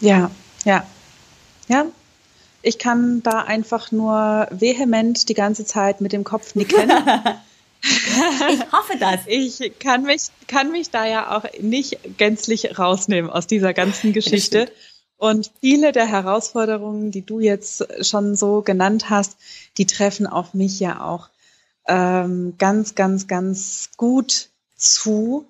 [0.00, 0.30] Ja,
[0.64, 0.86] ja,
[1.68, 1.86] ja.
[2.62, 6.90] Ich kann da einfach nur vehement die ganze Zeit mit dem Kopf nicken.
[7.82, 9.20] Ich hoffe das.
[9.26, 14.72] Ich kann mich, kann mich da ja auch nicht gänzlich rausnehmen aus dieser ganzen Geschichte.
[15.18, 19.36] Und viele der Herausforderungen, die du jetzt schon so genannt hast,
[19.78, 21.28] die treffen auf mich ja auch
[21.86, 25.46] ähm, ganz, ganz, ganz gut zu.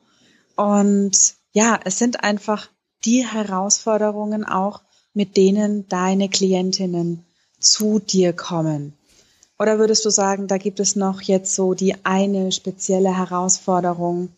[0.55, 2.69] Und ja, es sind einfach
[3.07, 4.83] die Herausforderungen auch,
[5.15, 7.25] mit denen deine Klientinnen
[7.59, 8.93] zu dir kommen.
[9.59, 14.29] Oder würdest du sagen, da gibt es noch jetzt so die eine spezielle Herausforderung,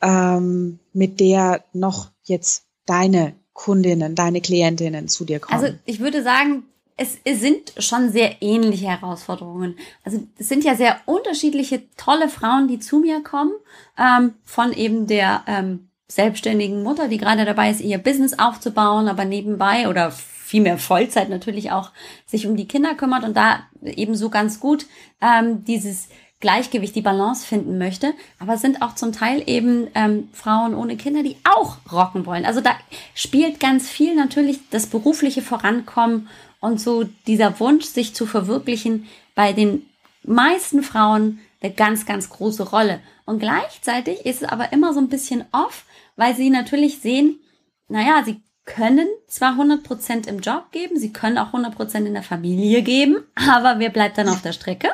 [0.00, 5.62] ähm, mit der noch jetzt deine Kundinnen, deine Klientinnen zu dir kommen?
[5.62, 6.64] Also ich würde sagen,
[6.96, 9.76] es, sind schon sehr ähnliche Herausforderungen.
[10.04, 13.52] Also es sind ja sehr unterschiedliche, tolle Frauen, die zu mir kommen,
[13.98, 19.24] ähm, von eben der ähm, selbstständigen Mutter, die gerade dabei ist, ihr Business aufzubauen, aber
[19.24, 21.90] nebenbei oder viel mehr Vollzeit natürlich auch
[22.26, 24.86] sich um die Kinder kümmert und da eben so ganz gut
[25.22, 26.08] ähm, dieses
[26.40, 28.12] Gleichgewicht, die Balance finden möchte.
[28.38, 32.44] Aber sind auch zum Teil eben ähm, Frauen ohne Kinder, die auch rocken wollen.
[32.44, 32.72] Also da
[33.14, 36.28] spielt ganz viel natürlich das berufliche Vorankommen
[36.60, 39.86] und so dieser Wunsch, sich zu verwirklichen, bei den
[40.24, 43.00] meisten Frauen eine ganz, ganz große Rolle.
[43.24, 45.84] Und gleichzeitig ist es aber immer so ein bisschen off,
[46.16, 47.40] weil sie natürlich sehen,
[47.88, 52.82] naja, sie können zwar 100% im Job geben, sie können auch 100% in der Familie
[52.82, 54.88] geben, aber wer bleibt dann auf der Strecke?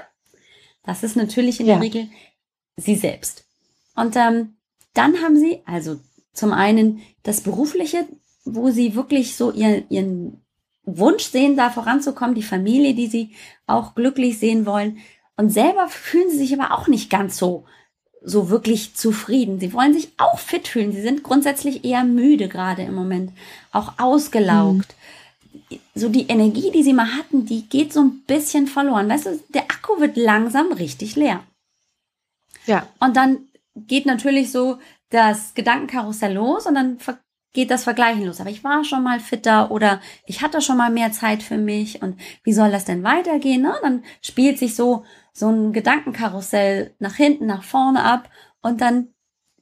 [0.85, 1.75] Das ist natürlich in ja.
[1.75, 2.09] der Regel
[2.77, 3.45] sie selbst.
[3.95, 4.57] Und ähm,
[4.95, 6.01] dann haben sie also
[6.33, 8.07] zum einen das Berufliche,
[8.45, 10.43] wo sie wirklich so ihren, ihren
[10.85, 13.35] Wunsch sehen, da voranzukommen, die Familie, die sie
[13.67, 14.99] auch glücklich sehen wollen.
[15.37, 17.67] Und selber fühlen sie sich aber auch nicht ganz so
[18.23, 19.61] so wirklich zufrieden.
[19.61, 20.93] Sie wollen sich auch fit fühlen.
[20.93, 23.33] Sie sind grundsätzlich eher müde gerade im Moment,
[23.73, 24.95] auch ausgelaugt.
[25.71, 25.79] Mhm.
[25.95, 29.09] So die Energie, die sie mal hatten, die geht so ein bisschen verloren.
[29.09, 31.43] Weißt du, der Akku wird langsam richtig leer.
[32.67, 32.87] Ja.
[33.01, 33.39] Und dann
[33.75, 34.79] geht natürlich so
[35.11, 36.99] das Gedankenkarussell los und dann
[37.55, 38.41] geht das Vergleichen los.
[38.41, 42.03] Aber ich war schon mal fitter oder ich hatte schon mal mehr Zeit für mich
[42.03, 43.63] und wie soll das denn weitergehen?
[43.63, 43.75] Ne?
[43.83, 48.29] Dann spielt sich so so ein Gedankenkarussell nach hinten, nach vorne ab
[48.61, 49.09] und dann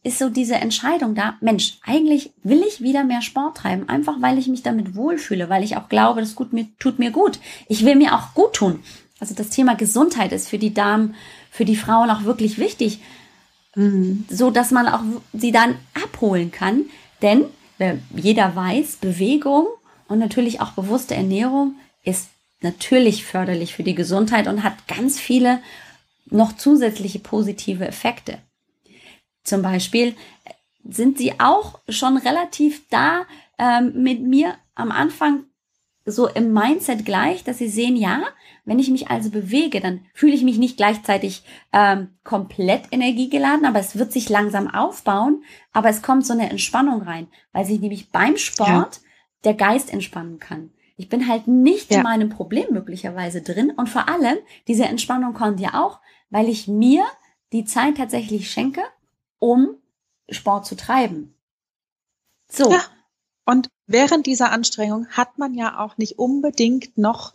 [0.06, 4.38] ist so diese Entscheidung da, Mensch, eigentlich will ich wieder mehr Sport treiben, einfach weil
[4.38, 7.40] ich mich damit wohlfühle, weil ich auch glaube, das gut mir, tut mir gut.
[7.66, 8.84] Ich will mir auch gut tun.
[9.18, 11.16] Also das Thema Gesundheit ist für die Damen,
[11.50, 13.00] für die Frauen auch wirklich wichtig,
[13.74, 14.24] mhm.
[14.30, 15.02] so dass man auch
[15.32, 16.84] sie dann abholen kann.
[17.20, 17.46] Denn
[18.14, 19.66] jeder weiß, Bewegung
[20.06, 21.74] und natürlich auch bewusste Ernährung
[22.04, 22.28] ist
[22.60, 25.60] natürlich förderlich für die Gesundheit und hat ganz viele
[26.26, 28.38] noch zusätzliche positive Effekte.
[29.44, 30.14] Zum Beispiel
[30.84, 33.26] sind sie auch schon relativ da
[33.58, 35.44] ähm, mit mir am Anfang
[36.04, 38.22] so im Mindset gleich, dass sie sehen, ja,
[38.64, 41.42] wenn ich mich also bewege, dann fühle ich mich nicht gleichzeitig
[41.72, 45.42] ähm, komplett energiegeladen, aber es wird sich langsam aufbauen,
[45.72, 49.02] aber es kommt so eine Entspannung rein, weil sich nämlich beim Sport ja.
[49.44, 50.70] der Geist entspannen kann.
[50.96, 51.98] Ich bin halt nicht ja.
[51.98, 53.70] in meinem Problem möglicherweise drin.
[53.70, 57.04] Und vor allem, diese Entspannung kommt ja auch, weil ich mir
[57.52, 58.82] die Zeit tatsächlich schenke,
[59.38, 59.76] um
[60.28, 61.34] Sport zu treiben.
[62.48, 62.70] So.
[62.70, 62.80] Ja.
[63.44, 67.34] Und während dieser Anstrengung hat man ja auch nicht unbedingt noch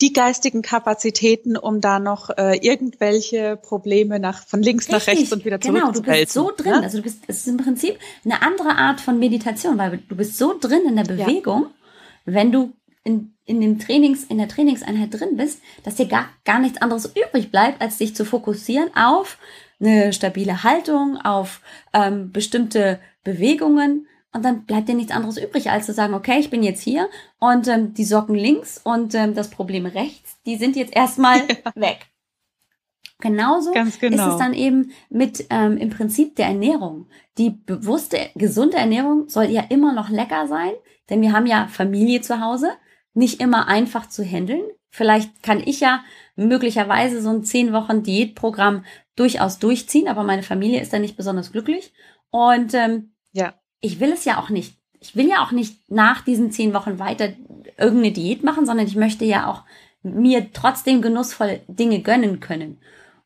[0.00, 5.32] die geistigen Kapazitäten, um da noch äh, irgendwelche Probleme nach von links Richtig, nach rechts
[5.32, 6.72] und wieder zurück genau, zu Genau, du bist so drin.
[6.72, 6.82] Ne?
[6.82, 10.36] Also du bist, es ist im Prinzip eine andere Art von Meditation, weil du bist
[10.36, 11.70] so drin in der Bewegung, ja.
[12.24, 12.72] wenn du
[13.04, 17.06] in, in dem Trainings, in der Trainingseinheit drin bist, dass dir gar, gar nichts anderes
[17.06, 19.38] übrig bleibt, als dich zu fokussieren auf
[19.80, 21.60] eine stabile Haltung, auf
[21.92, 24.06] ähm, bestimmte Bewegungen.
[24.32, 27.08] Und dann bleibt dir nichts anderes übrig, als zu sagen, okay, ich bin jetzt hier
[27.38, 31.72] und ähm, die Socken links und ähm, das Problem rechts, die sind jetzt erstmal ja.
[31.74, 32.06] weg.
[33.20, 34.26] Genauso genau.
[34.26, 37.06] ist es dann eben mit ähm, im Prinzip der Ernährung.
[37.38, 40.72] Die bewusste, gesunde Ernährung soll ja immer noch lecker sein,
[41.08, 42.72] denn wir haben ja Familie zu Hause
[43.14, 44.62] nicht immer einfach zu handeln.
[44.90, 46.04] Vielleicht kann ich ja
[46.36, 48.84] möglicherweise so ein zehn Wochen Diätprogramm
[49.16, 51.92] durchaus durchziehen, aber meine Familie ist da nicht besonders glücklich.
[52.30, 53.54] Und ähm, ja.
[53.80, 54.76] ich will es ja auch nicht.
[55.00, 57.32] Ich will ja auch nicht nach diesen zehn Wochen weiter
[57.76, 59.64] irgendeine Diät machen, sondern ich möchte ja auch
[60.02, 62.78] mir trotzdem genussvoll Dinge gönnen können.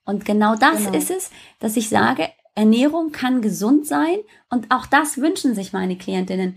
[0.05, 0.97] Und genau das genau.
[0.97, 4.17] ist es, dass ich sage, Ernährung kann gesund sein
[4.51, 6.57] und auch das wünschen sich meine Klientinnen.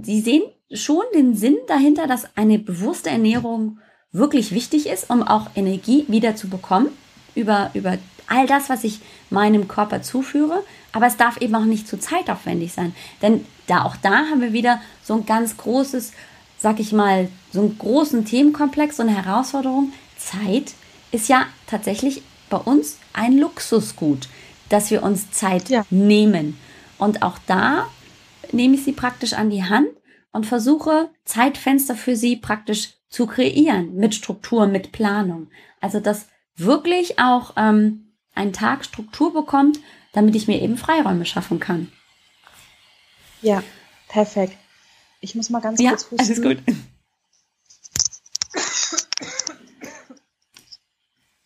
[0.00, 3.78] Sie sehen schon den Sinn dahinter, dass eine bewusste Ernährung
[4.12, 6.88] wirklich wichtig ist, um auch Energie wieder zu bekommen
[7.34, 10.62] über, über all das, was ich meinem Körper zuführe.
[10.92, 12.94] Aber es darf eben auch nicht zu zeitaufwendig sein.
[13.20, 16.12] Denn da auch da haben wir wieder so ein ganz großes,
[16.58, 19.92] sag ich mal, so einen großen Themenkomplex, so eine Herausforderung.
[20.16, 20.74] Zeit
[21.10, 24.28] ist ja tatsächlich bei uns ein Luxusgut,
[24.70, 25.84] dass wir uns Zeit ja.
[25.90, 26.58] nehmen.
[26.96, 27.86] Und auch da
[28.52, 29.88] nehme ich sie praktisch an die Hand
[30.32, 35.48] und versuche Zeitfenster für sie praktisch zu kreieren mit Struktur, mit Planung.
[35.80, 39.80] Also dass wirklich auch ähm, ein Tag Struktur bekommt,
[40.12, 41.92] damit ich mir eben Freiräume schaffen kann.
[43.42, 43.62] Ja,
[44.08, 44.56] perfekt.
[45.20, 46.20] Ich muss mal ganz ja, kurz husten.
[46.20, 46.58] Alles gut.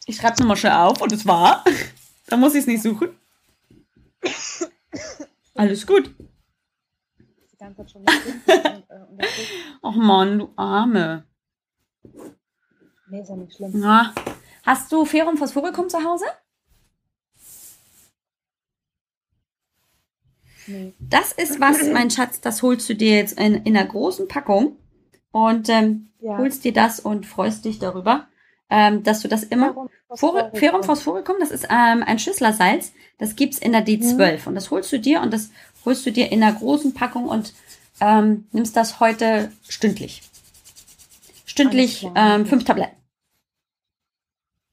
[0.06, 1.64] Ich schreibe nochmal schnell auf und es war.
[2.26, 3.08] Da muss ich es nicht suchen.
[5.54, 6.14] Alles gut
[7.64, 9.26] äh,
[9.82, 11.24] Ach Mann, du Arme.
[13.08, 13.72] Nee, ist ja nicht schlimm.
[13.74, 14.14] Na,
[14.64, 16.24] hast du Ferrum Phosphoricum zu Hause?
[20.66, 20.94] Nee.
[20.98, 24.78] Das ist was, mein Schatz, das holst du dir jetzt in, in einer großen Packung
[25.30, 26.38] und ähm, ja.
[26.38, 28.28] holst dir das und freust dich darüber,
[28.70, 29.88] ähm, dass du das immer.
[30.14, 34.46] Ferrum Phosphoricum, das ist ähm, ein Schüsslersalz, das gibt's in der D12 mhm.
[34.46, 35.50] und das holst du dir und das
[35.84, 37.52] holst du dir in einer großen Packung und
[38.00, 40.22] ähm, nimmst das heute stündlich.
[41.44, 42.96] Stündlich ähm, fünf Tabletten.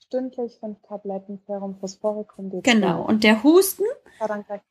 [0.05, 2.51] Stündlich fünf Tabletten Ferrum Phosphoricum.
[2.51, 2.61] D2.
[2.63, 3.03] Genau.
[3.03, 3.83] Und der Husten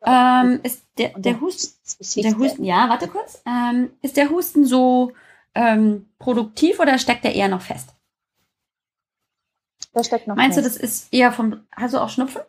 [0.05, 3.43] ähm, ist der, der Husten, der Husten, ja, warte kurz.
[3.47, 5.13] Ähm, ist der Husten so
[5.55, 7.95] ähm, produktiv oder steckt er eher noch fest?
[9.95, 10.77] Der steckt noch Meinst fest.
[10.77, 12.43] du, das ist eher vom, hast du auch Schnupfen?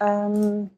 [0.00, 0.70] Ähm,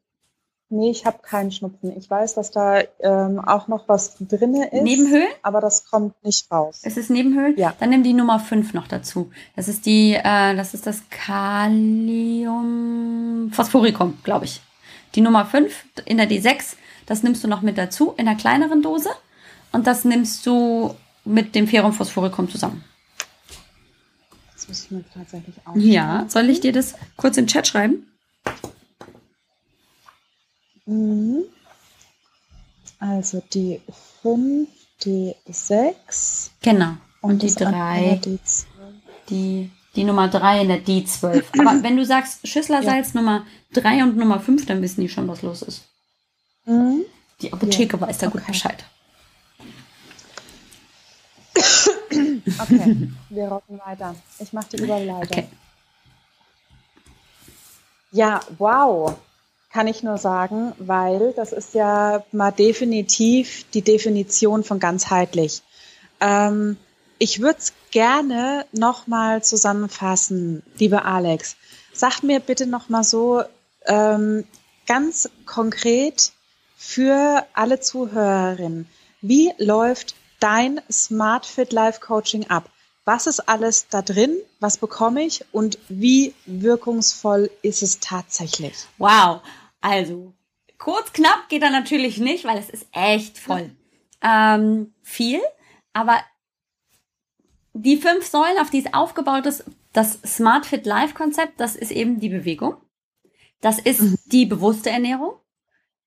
[0.68, 1.96] Nee, ich habe keinen Schnupfen.
[1.96, 4.82] Ich weiß, dass da ähm, auch noch was drinne ist.
[4.82, 5.28] Nebenhöhlen?
[5.42, 6.80] Aber das kommt nicht raus.
[6.82, 7.54] Es ist Nebenhöhlen?
[7.56, 7.72] Ja.
[7.78, 9.30] Dann nimm die Nummer 5 noch dazu.
[9.54, 12.58] Das ist die, äh, das ist das Kalium
[13.52, 14.60] Phosphoricum, glaube ich.
[15.14, 16.74] Die Nummer 5 in der D6,
[17.06, 19.10] das nimmst du noch mit dazu in einer kleineren Dose.
[19.70, 22.82] Und das nimmst du mit dem Ferrum Phosphoricum zusammen.
[24.66, 25.76] Das muss ich mir tatsächlich auch.
[25.76, 28.06] Ja, soll ich dir das kurz im Chat schreiben?
[30.86, 31.44] Mhm.
[32.98, 33.80] Also die
[34.22, 34.68] 5,
[35.04, 36.50] die 6.
[36.62, 36.96] Genau.
[37.20, 38.20] Und, und die 3.
[39.28, 41.44] Die, die Nummer 3 in der D12.
[41.60, 43.20] Aber wenn du sagst Schüsslersalz ja.
[43.20, 45.82] Nummer 3 und Nummer 5, dann wissen die schon, was los ist.
[46.64, 47.04] Mhm.
[47.40, 48.00] Die Apotheke ja.
[48.00, 48.38] weiß da okay.
[48.38, 48.84] gut Bescheid.
[52.46, 54.14] Okay, wir rocken weiter.
[54.38, 55.22] Ich mache die Überleitung.
[55.22, 55.48] Okay.
[58.12, 59.16] Ja, wow
[59.76, 65.62] kann ich nur sagen, weil das ist ja mal definitiv die Definition von ganzheitlich.
[66.18, 66.78] Ähm,
[67.18, 71.56] ich würde es gerne nochmal zusammenfassen, liebe Alex.
[71.92, 73.42] Sag mir bitte nochmal so
[73.84, 74.44] ähm,
[74.86, 76.32] ganz konkret
[76.78, 78.88] für alle Zuhörerinnen,
[79.20, 82.70] wie läuft dein Smart Fit Life Coaching ab?
[83.04, 84.36] Was ist alles da drin?
[84.58, 85.44] Was bekomme ich?
[85.52, 88.74] Und wie wirkungsvoll ist es tatsächlich?
[88.98, 89.42] Wow.
[89.80, 90.34] Also,
[90.78, 93.70] kurz knapp geht er natürlich nicht, weil es ist echt voll.
[94.22, 95.40] Ähm, viel,
[95.92, 96.18] aber
[97.74, 101.92] die fünf Säulen, auf die es aufgebaut ist, das Smart Fit Life Konzept, das ist
[101.92, 102.76] eben die Bewegung.
[103.60, 104.18] Das ist mhm.
[104.26, 105.34] die bewusste Ernährung.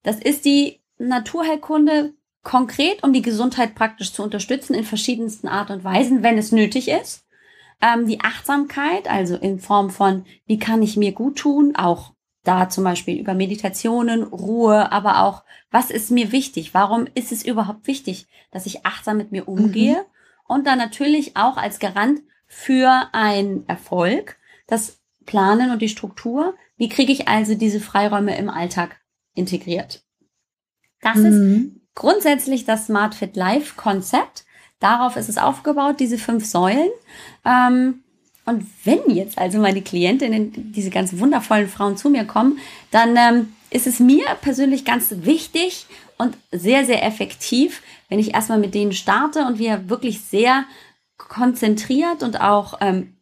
[0.03, 5.83] Das ist die Naturheilkunde konkret, um die Gesundheit praktisch zu unterstützen in verschiedensten Art und
[5.83, 7.25] Weisen, wenn es nötig ist.
[7.81, 12.69] Ähm, die Achtsamkeit, also in Form von, wie kann ich mir gut tun, auch da
[12.69, 16.73] zum Beispiel über Meditationen, Ruhe, aber auch, was ist mir wichtig?
[16.73, 19.95] Warum ist es überhaupt wichtig, dass ich achtsam mit mir umgehe?
[19.95, 20.05] Mhm.
[20.47, 26.55] Und dann natürlich auch als Garant für einen Erfolg, das Planen und die Struktur.
[26.75, 28.99] Wie kriege ich also diese Freiräume im Alltag
[29.35, 30.03] integriert?
[31.01, 31.25] Das mhm.
[31.25, 34.45] ist grundsätzlich das Smart Fit Life Konzept.
[34.79, 36.89] Darauf ist es aufgebaut, diese fünf Säulen.
[37.45, 38.03] Ähm,
[38.45, 42.57] und wenn jetzt also meine Klientinnen, diese ganz wundervollen Frauen zu mir kommen,
[42.89, 45.85] dann ähm, ist es mir persönlich ganz wichtig
[46.17, 50.63] und sehr, sehr effektiv, wenn ich erstmal mit denen starte und wir wirklich sehr
[51.17, 53.18] konzentriert und auch ähm,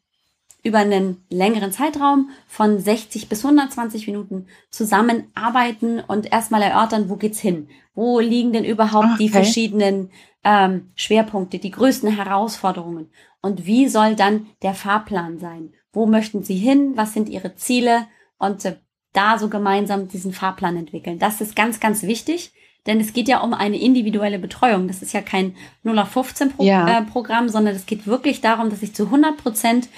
[0.67, 7.39] über einen längeren Zeitraum von 60 bis 120 Minuten zusammenarbeiten und erstmal erörtern, wo geht's
[7.39, 7.69] hin?
[7.95, 9.17] Wo liegen denn überhaupt okay.
[9.19, 10.12] die verschiedenen
[10.43, 13.10] ähm, Schwerpunkte, die größten Herausforderungen?
[13.41, 15.73] Und wie soll dann der Fahrplan sein?
[15.93, 16.93] Wo möchten Sie hin?
[16.95, 18.08] Was sind Ihre Ziele?
[18.38, 18.75] Und äh,
[19.13, 21.17] da so gemeinsam diesen Fahrplan entwickeln.
[21.17, 22.51] Das ist ganz, ganz wichtig,
[22.86, 24.88] denn es geht ja um eine individuelle Betreuung.
[24.88, 26.99] Das ist ja kein 0 auf 15 Pro ja.
[26.99, 29.89] äh, Programm, sondern es geht wirklich darum, dass ich zu 100 Prozent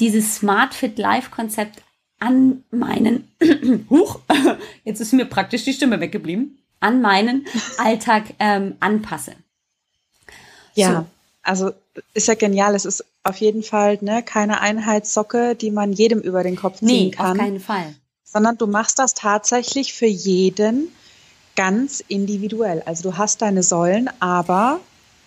[0.00, 1.82] dieses Smart Fit Life Konzept
[2.18, 3.28] an meinen,
[3.90, 4.20] huch,
[4.84, 7.46] jetzt ist mir praktisch die Stimme weggeblieben, an meinen
[7.78, 9.34] Alltag ähm, anpasse.
[10.74, 11.06] Ja, so.
[11.42, 11.72] also
[12.14, 12.74] ist ja genial.
[12.74, 16.86] Es ist auf jeden Fall ne, keine Einheitssocke, die man jedem über den Kopf ziehen
[16.86, 17.32] nee, kann.
[17.32, 17.94] auf keinen Fall.
[18.24, 20.88] Sondern du machst das tatsächlich für jeden
[21.54, 22.82] ganz individuell.
[22.86, 24.80] Also du hast deine Säulen, aber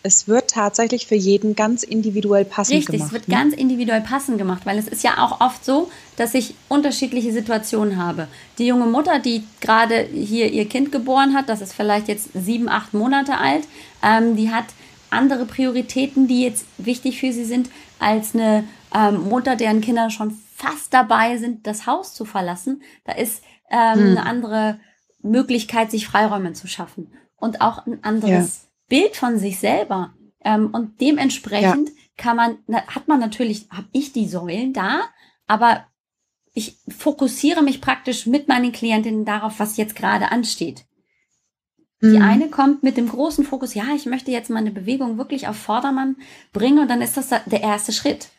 [0.05, 3.11] es wird tatsächlich für jeden ganz individuell passend Richtig, gemacht.
[3.11, 3.43] Richtig, es wird ne?
[3.43, 7.97] ganz individuell passend gemacht, weil es ist ja auch oft so, dass ich unterschiedliche Situationen
[7.97, 8.27] habe.
[8.59, 12.69] Die junge Mutter, die gerade hier ihr Kind geboren hat, das ist vielleicht jetzt sieben,
[12.69, 13.67] acht Monate alt,
[14.03, 14.65] ähm, die hat
[15.09, 18.63] andere Prioritäten, die jetzt wichtig für sie sind, als eine
[18.93, 22.83] ähm, Mutter, deren Kinder schon fast dabei sind, das Haus zu verlassen.
[23.05, 23.41] Da ist
[23.71, 24.05] ähm, hm.
[24.11, 24.79] eine andere
[25.23, 30.13] Möglichkeit, sich Freiräume zu schaffen und auch ein anderes Bild von sich selber.
[30.43, 31.95] Ähm, und dementsprechend ja.
[32.17, 35.01] kann man, hat man natürlich, habe ich die Säulen da,
[35.47, 35.85] aber
[36.53, 40.85] ich fokussiere mich praktisch mit meinen Klientinnen darauf, was jetzt gerade ansteht.
[42.01, 42.21] Die mhm.
[42.21, 46.17] eine kommt mit dem großen Fokus, ja, ich möchte jetzt meine Bewegung wirklich auf Vordermann
[46.53, 48.29] bringen und dann ist das der erste Schritt.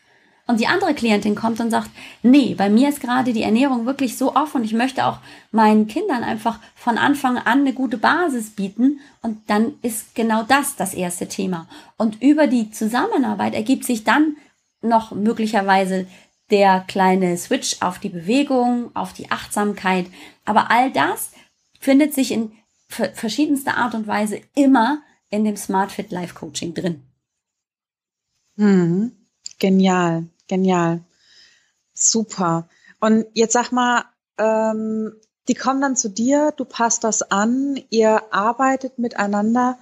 [0.49, 1.91] Und die andere Klientin kommt und sagt,
[2.23, 5.19] nee, bei mir ist gerade die Ernährung wirklich so offen und ich möchte auch
[5.51, 9.01] meinen Kindern einfach von Anfang an eine gute Basis bieten.
[9.23, 11.67] Und dann ist genau das das erste Thema.
[11.97, 14.37] Und über die Zusammenarbeit ergibt sich dann
[14.83, 16.07] noch möglicherweise
[16.51, 20.07] der kleine Switch auf die Bewegung, auf die Achtsamkeit.
[20.45, 21.33] Aber all das
[21.81, 22.53] findet sich in
[22.89, 27.03] verschiedenster Art und Weise immer in dem Smart Fit Life Coaching drin.
[28.57, 29.11] Hm,
[29.59, 30.29] genial.
[30.49, 31.03] Genial.
[31.95, 32.69] Super.
[33.01, 34.05] Und jetzt sag mal,
[34.39, 35.13] ähm,
[35.49, 39.79] die kommen dann zu dir, du passt das an, ihr arbeitet miteinander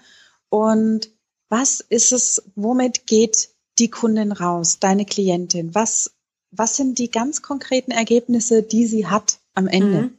[0.49, 1.11] und
[1.49, 5.75] was ist es, womit geht die Kundin raus, deine Klientin?
[5.75, 6.15] Was,
[6.51, 10.03] was sind die ganz konkreten Ergebnisse, die sie hat am Ende?
[10.03, 10.19] Mhm.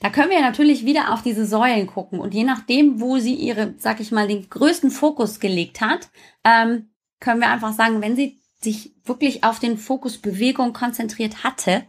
[0.00, 3.74] Da können wir natürlich wieder auf diese Säulen gucken und je nachdem, wo sie ihre,
[3.78, 6.08] sag ich mal, den größten Fokus gelegt hat,
[6.44, 11.84] ähm, können wir einfach sagen, wenn sie sich wirklich auf den Fokus Bewegung konzentriert hatte,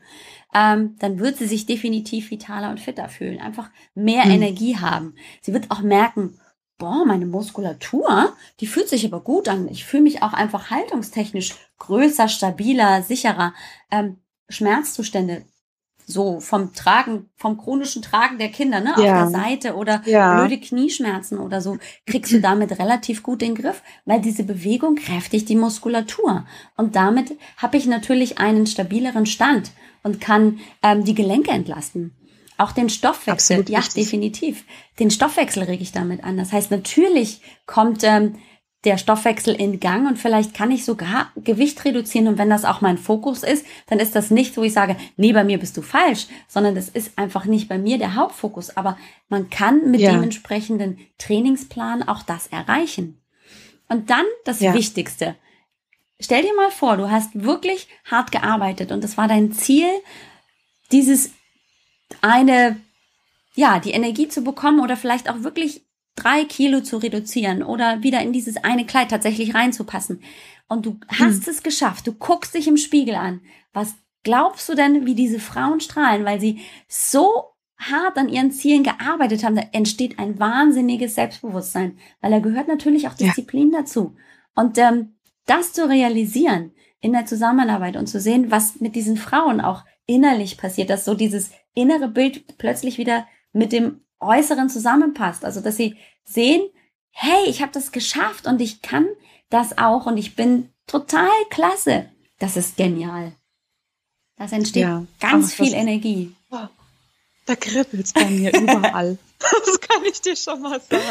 [0.54, 4.32] ähm, dann wird sie sich definitiv vitaler und fitter fühlen, einfach mehr mhm.
[4.32, 5.16] Energie haben.
[5.42, 6.40] Sie wird auch merken,
[6.78, 9.68] boah, meine Muskulatur, die fühlt sich aber gut an.
[9.68, 13.54] Ich fühle mich auch einfach haltungstechnisch größer, stabiler, sicherer.
[13.92, 14.18] Ähm,
[14.50, 15.46] Schmerzzustände
[16.10, 19.26] so vom Tragen, vom chronischen Tragen der Kinder, ne, ja.
[19.26, 20.40] auf der Seite oder ja.
[20.40, 25.48] blöde Knieschmerzen oder so, kriegst du damit relativ gut den Griff, weil diese Bewegung kräftigt
[25.50, 26.46] die Muskulatur.
[26.76, 32.16] Und damit habe ich natürlich einen stabileren Stand und kann ähm, die Gelenke entlasten.
[32.58, 34.04] Auch den Stoffwechsel, Absolut ja, richtig.
[34.04, 34.66] definitiv.
[35.00, 36.38] Den Stoffwechsel rege ich damit an.
[36.38, 38.36] Das heißt, natürlich kommt ähm,
[38.86, 42.80] der Stoffwechsel in Gang und vielleicht kann ich sogar Gewicht reduzieren und wenn das auch
[42.80, 45.82] mein Fokus ist, dann ist das nicht, wo ich sage, nee, bei mir bist du
[45.82, 50.12] falsch, sondern das ist einfach nicht bei mir der Hauptfokus, aber man kann mit ja.
[50.12, 53.22] dem entsprechenden Trainingsplan auch das erreichen.
[53.90, 54.74] Und dann das ja.
[54.74, 55.36] Wichtigste.
[56.22, 59.88] Stell dir mal vor, du hast wirklich hart gearbeitet und es war dein Ziel,
[60.92, 61.32] dieses
[62.22, 62.80] eine,
[63.56, 65.82] ja, die Energie zu bekommen oder vielleicht auch wirklich
[66.20, 70.22] drei Kilo zu reduzieren oder wieder in dieses eine Kleid tatsächlich reinzupassen.
[70.68, 71.52] Und du hast hm.
[71.52, 72.08] es geschafft.
[72.08, 73.42] Du guckst dich im Spiegel an.
[73.74, 77.46] Was glaubst du denn, wie diese Frauen strahlen, weil sie so
[77.78, 83.08] hart an ihren Zielen gearbeitet haben, da entsteht ein wahnsinniges Selbstbewusstsein, weil da gehört natürlich
[83.08, 83.80] auch Disziplin ja.
[83.80, 84.16] dazu.
[84.54, 85.16] Und ähm,
[85.46, 90.58] das zu realisieren in der Zusammenarbeit und zu sehen, was mit diesen Frauen auch innerlich
[90.58, 95.46] passiert, dass so dieses innere Bild plötzlich wieder mit dem Äußeren zusammenpasst.
[95.46, 96.70] Also dass sie sehen,
[97.12, 99.08] hey, ich habe das geschafft und ich kann
[99.50, 102.10] das auch und ich bin total klasse.
[102.38, 103.34] Das ist genial.
[104.38, 106.34] Das entsteht ja, ganz viel Energie.
[106.50, 106.68] Oh,
[107.46, 109.18] da kribbelt's bei mir überall.
[109.40, 111.02] Das kann ich dir schon mal sagen.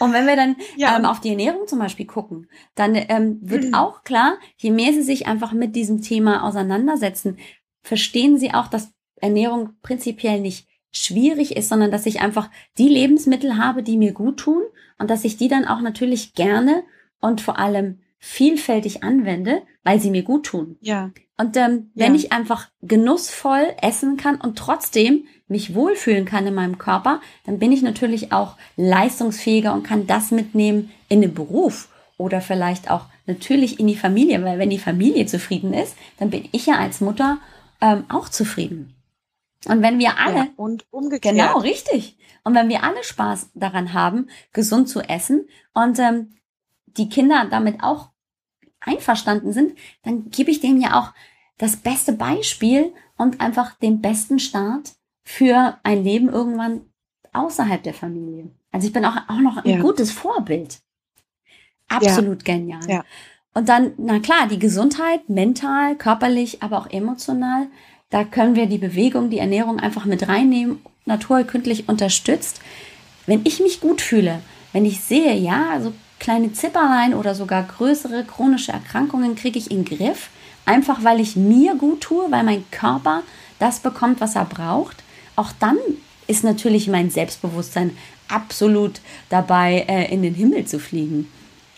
[0.00, 0.96] Und wenn wir dann ja.
[0.96, 3.74] ähm, auf die Ernährung zum Beispiel gucken, dann ähm, wird mhm.
[3.74, 7.38] auch klar, je mehr sie sich einfach mit diesem Thema auseinandersetzen,
[7.82, 13.56] verstehen sie auch, dass Ernährung prinzipiell nicht schwierig ist, sondern dass ich einfach die Lebensmittel
[13.56, 14.62] habe, die mir gut tun
[14.98, 16.84] und dass ich die dann auch natürlich gerne
[17.20, 20.76] und vor allem vielfältig anwende, weil sie mir gut tun.
[20.80, 21.10] Ja.
[21.36, 22.20] Und ähm, wenn ja.
[22.20, 27.72] ich einfach genussvoll essen kann und trotzdem mich wohlfühlen kann in meinem Körper, dann bin
[27.72, 33.80] ich natürlich auch leistungsfähiger und kann das mitnehmen in den Beruf oder vielleicht auch natürlich
[33.80, 37.38] in die Familie, weil wenn die Familie zufrieden ist, dann bin ich ja als Mutter
[37.80, 38.94] ähm, auch zufrieden.
[39.66, 43.92] Und wenn wir alle ja, und umgekehrt genau richtig und wenn wir alle Spaß daran
[43.92, 46.34] haben, gesund zu essen und ähm,
[46.86, 48.10] die Kinder damit auch
[48.80, 51.12] einverstanden sind, dann gebe ich denen ja auch
[51.58, 54.94] das beste Beispiel und einfach den besten Start
[55.24, 56.82] für ein Leben irgendwann
[57.32, 58.50] außerhalb der Familie.
[58.72, 59.80] Also ich bin auch, auch noch ein ja.
[59.80, 60.80] gutes Vorbild.
[61.88, 62.54] Absolut ja.
[62.54, 62.80] genial.
[62.88, 63.04] Ja.
[63.54, 67.68] Und dann, na klar, die Gesundheit, mental, körperlich, aber auch emotional.
[68.12, 72.60] Da können wir die Bewegung, die Ernährung einfach mit reinnehmen, naturkündlich unterstützt.
[73.26, 74.40] Wenn ich mich gut fühle,
[74.74, 79.84] wenn ich sehe, ja, also kleine Zipperlein oder sogar größere chronische Erkrankungen kriege ich in
[79.84, 80.28] den Griff,
[80.66, 83.22] einfach weil ich mir gut tue, weil mein Körper
[83.58, 84.98] das bekommt, was er braucht,
[85.34, 85.78] auch dann
[86.26, 87.96] ist natürlich mein Selbstbewusstsein
[88.28, 89.00] absolut
[89.30, 91.28] dabei, äh, in den Himmel zu fliegen.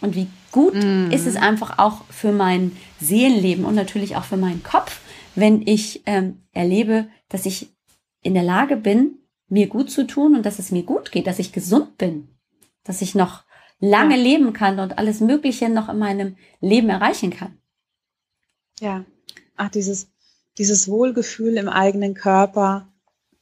[0.00, 1.12] Und wie gut mm.
[1.12, 4.98] ist es einfach auch für mein Seelenleben und natürlich auch für meinen Kopf,
[5.34, 7.74] wenn ich ähm, erlebe, dass ich
[8.22, 9.18] in der Lage bin,
[9.48, 12.28] mir gut zu tun und dass es mir gut geht, dass ich gesund bin,
[12.82, 13.44] dass ich noch
[13.80, 14.22] lange ja.
[14.22, 17.58] leben kann und alles Mögliche noch in meinem Leben erreichen kann.
[18.80, 19.04] Ja,
[19.56, 20.10] ach, dieses,
[20.58, 22.88] dieses Wohlgefühl im eigenen Körper,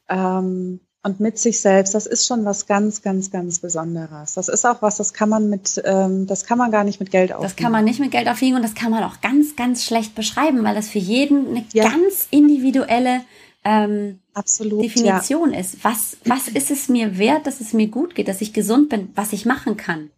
[0.08, 4.34] ähm, und mit sich selbst, das ist schon was ganz, ganz, ganz Besonderes.
[4.34, 7.10] Das ist auch was, das kann man mit, ähm, das kann man gar nicht mit
[7.10, 7.48] Geld aufwiegen.
[7.48, 10.14] Das kann man nicht mit Geld aufwiegen und das kann man auch ganz, ganz schlecht
[10.14, 11.88] beschreiben, weil das für jeden eine ja.
[11.88, 13.22] ganz individuelle
[13.64, 15.60] ähm, Absolut, Definition ja.
[15.60, 15.82] ist.
[15.82, 19.10] Was, was ist es mir wert, dass es mir gut geht, dass ich gesund bin,
[19.14, 20.10] was ich machen kann?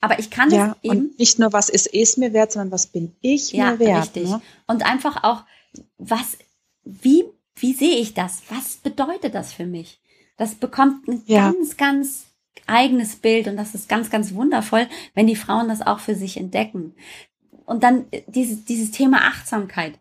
[0.00, 1.06] Aber ich kann ja, es eben.
[1.06, 4.02] Und nicht nur, was ist es mir wert, sondern was bin ich ja, mir wert.
[4.02, 4.28] Richtig.
[4.28, 4.40] Ne?
[4.66, 5.42] Und einfach auch,
[5.98, 6.38] was,
[6.84, 7.24] wie
[7.60, 8.42] wie sehe ich das?
[8.48, 10.00] Was bedeutet das für mich?
[10.40, 11.52] Das bekommt ein ja.
[11.52, 12.24] ganz, ganz
[12.66, 16.38] eigenes Bild und das ist ganz, ganz wundervoll, wenn die Frauen das auch für sich
[16.38, 16.94] entdecken.
[17.66, 19.98] Und dann dieses, dieses Thema Achtsamkeit,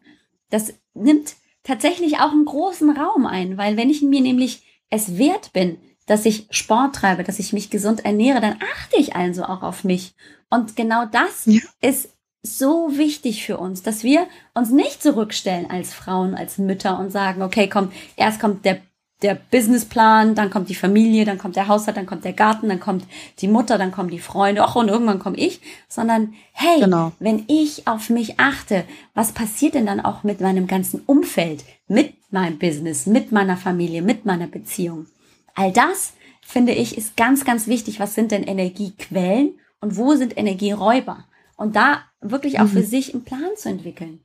[0.50, 5.52] das nimmt tatsächlich auch einen großen Raum ein, weil wenn ich mir nämlich es wert
[5.52, 9.62] bin, dass ich Sport treibe, dass ich mich gesund ernähre, dann achte ich also auch
[9.62, 10.16] auf mich.
[10.50, 11.60] Und genau das ja.
[11.82, 12.14] ist
[12.44, 17.42] so wichtig für uns, dass wir uns nicht zurückstellen als Frauen, als Mütter und sagen,
[17.42, 18.80] okay, komm, erst kommt der
[19.22, 22.80] der Businessplan, dann kommt die Familie, dann kommt der Haushalt, dann kommt der Garten, dann
[22.80, 23.06] kommt
[23.40, 25.60] die Mutter, dann kommen die Freunde, ach und irgendwann komme ich,
[25.90, 27.12] sondern hey, genau.
[27.20, 32.14] wenn ich auf mich achte, was passiert denn dann auch mit meinem ganzen Umfeld, mit
[32.32, 35.08] meinem Business, mit meiner Familie, mit meiner Beziehung?
[35.54, 40.38] All das finde ich ist ganz ganz wichtig, was sind denn Energiequellen und wo sind
[40.38, 41.26] Energieräuber?
[41.58, 42.70] Und da wirklich auch mhm.
[42.70, 44.22] für sich einen Plan zu entwickeln.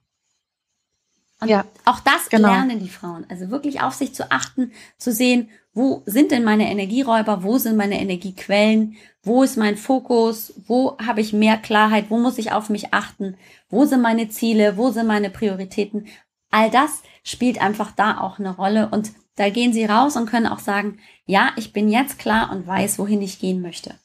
[1.41, 2.49] Und ja, auch das genau.
[2.49, 3.27] lernen die Frauen.
[3.29, 7.77] Also wirklich auf sich zu achten, zu sehen, wo sind denn meine Energieräuber, wo sind
[7.77, 12.71] meine Energiequellen, wo ist mein Fokus, wo habe ich mehr Klarheit, wo muss ich auf
[12.71, 13.37] mich achten,
[13.69, 16.07] wo sind meine Ziele, wo sind meine Prioritäten.
[16.51, 20.47] All das spielt einfach da auch eine Rolle und da gehen sie raus und können
[20.47, 23.97] auch sagen, ja, ich bin jetzt klar und weiß, wohin ich gehen möchte.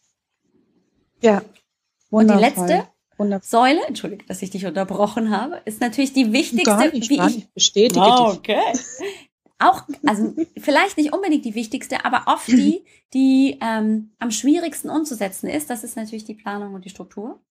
[1.21, 1.43] Ja.
[2.09, 2.37] Wundervoll.
[2.37, 2.87] Und die letzte
[3.41, 6.69] Säule, entschuldige, dass ich dich unterbrochen habe, ist natürlich die wichtigste.
[6.69, 7.53] Gar nicht, wie gar nicht.
[7.53, 8.61] Bestätige oh, okay.
[9.59, 15.49] Auch, also vielleicht nicht unbedingt die wichtigste, aber oft die, die ähm, am schwierigsten umzusetzen
[15.49, 15.69] ist.
[15.69, 17.41] Das ist natürlich die Planung und die Struktur.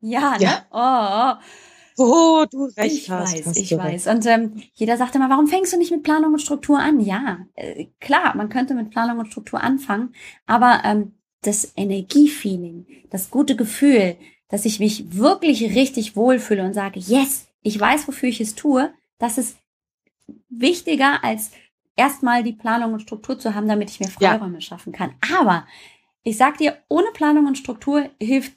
[0.00, 0.50] Ja, ja.
[0.50, 0.66] ne?
[0.70, 1.42] Oh,
[1.98, 3.34] Oh, du recht ich hast.
[3.34, 4.06] Weiß, hast ich weiß.
[4.08, 7.00] Und ähm, jeder sagt immer, warum fängst du nicht mit Planung und Struktur an?
[7.00, 10.14] Ja, äh, klar, man könnte mit Planung und Struktur anfangen,
[10.46, 14.16] aber ähm, das Energiefeeling, das gute Gefühl,
[14.48, 18.92] dass ich mich wirklich richtig wohlfühle und sage, yes, ich weiß, wofür ich es tue,
[19.18, 19.56] das ist
[20.48, 21.50] wichtiger als
[21.96, 24.60] erstmal die Planung und Struktur zu haben, damit ich mir Freiräume ja.
[24.60, 25.14] schaffen kann.
[25.34, 25.66] Aber
[26.22, 28.52] ich sag dir, ohne Planung und Struktur hilft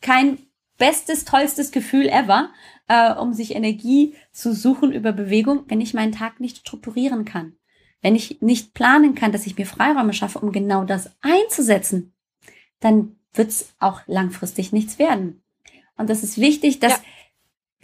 [0.00, 0.38] kein
[0.78, 2.50] bestes, tollstes Gefühl ever,
[2.88, 7.56] äh, um sich Energie zu suchen über Bewegung, wenn ich meinen Tag nicht strukturieren kann.
[8.02, 12.12] Wenn ich nicht planen kann, dass ich mir Freiräume schaffe, um genau das einzusetzen,
[12.80, 15.42] dann wird es auch langfristig nichts werden.
[15.96, 16.98] Und das ist wichtig, dass ja.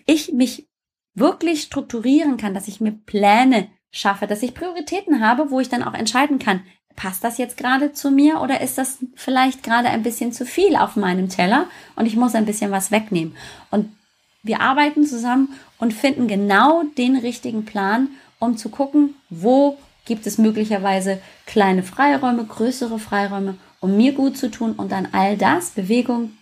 [0.07, 0.68] ich mich
[1.14, 5.82] wirklich strukturieren kann, dass ich mir Pläne schaffe, dass ich Prioritäten habe, wo ich dann
[5.82, 6.62] auch entscheiden kann,
[6.96, 10.76] passt das jetzt gerade zu mir oder ist das vielleicht gerade ein bisschen zu viel
[10.76, 13.36] auf meinem Teller und ich muss ein bisschen was wegnehmen.
[13.70, 13.94] Und
[14.42, 20.38] wir arbeiten zusammen und finden genau den richtigen Plan, um zu gucken, wo gibt es
[20.38, 26.32] möglicherweise kleine Freiräume, größere Freiräume, um mir gut zu tun und dann all das, Bewegung,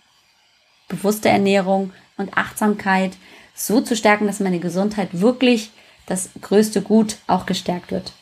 [0.87, 3.17] bewusste Ernährung und Achtsamkeit
[3.55, 5.71] so zu stärken, dass meine Gesundheit wirklich
[6.05, 8.13] das größte Gut auch gestärkt wird.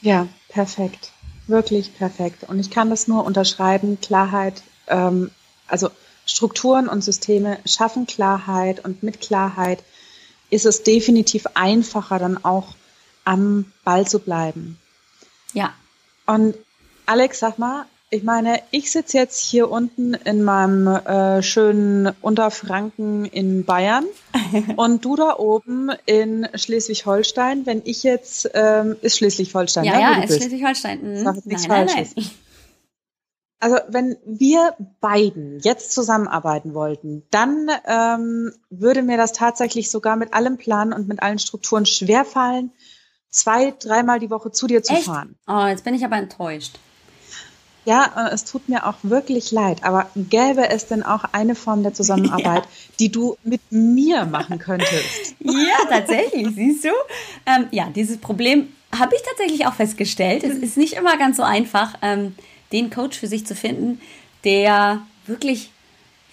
[0.00, 1.12] Ja, perfekt.
[1.46, 2.44] Wirklich perfekt.
[2.44, 3.98] Und ich kann das nur unterschreiben.
[4.00, 5.30] Klarheit, ähm,
[5.66, 5.90] also
[6.24, 9.82] Strukturen und Systeme schaffen Klarheit und mit Klarheit
[10.48, 12.76] ist es definitiv einfacher, dann auch
[13.24, 14.78] am Ball zu bleiben.
[15.52, 15.74] Ja.
[16.26, 16.54] Und
[17.10, 23.24] Alex, sag mal, ich meine, ich sitze jetzt hier unten in meinem äh, schönen Unterfranken
[23.24, 24.04] in Bayern
[24.76, 27.66] und du da oben in Schleswig-Holstein.
[27.66, 31.02] Wenn ich jetzt, ähm, ist Schleswig-Holstein, ja, ja, ist Schleswig-Holstein.
[31.02, 31.22] Mhm.
[31.24, 32.14] Nein, Falsches.
[32.14, 32.30] Nein, nein.
[33.58, 40.32] Also wenn wir beiden jetzt zusammenarbeiten wollten, dann ähm, würde mir das tatsächlich sogar mit
[40.32, 42.70] allem Plan und mit allen Strukturen schwerfallen,
[43.30, 45.06] zwei, dreimal die Woche zu dir zu Echt?
[45.06, 45.34] fahren.
[45.48, 46.78] Oh, jetzt bin ich aber enttäuscht.
[47.84, 51.82] Ja, äh, es tut mir auch wirklich leid, aber gäbe es denn auch eine Form
[51.82, 52.70] der Zusammenarbeit, ja.
[52.98, 55.34] die du mit mir machen könntest?
[55.42, 56.90] Ja, tatsächlich, siehst du?
[57.46, 60.44] Ähm, ja, dieses Problem habe ich tatsächlich auch festgestellt.
[60.44, 62.34] Es ist nicht immer ganz so einfach, ähm,
[62.72, 64.00] den Coach für sich zu finden,
[64.44, 65.70] der wirklich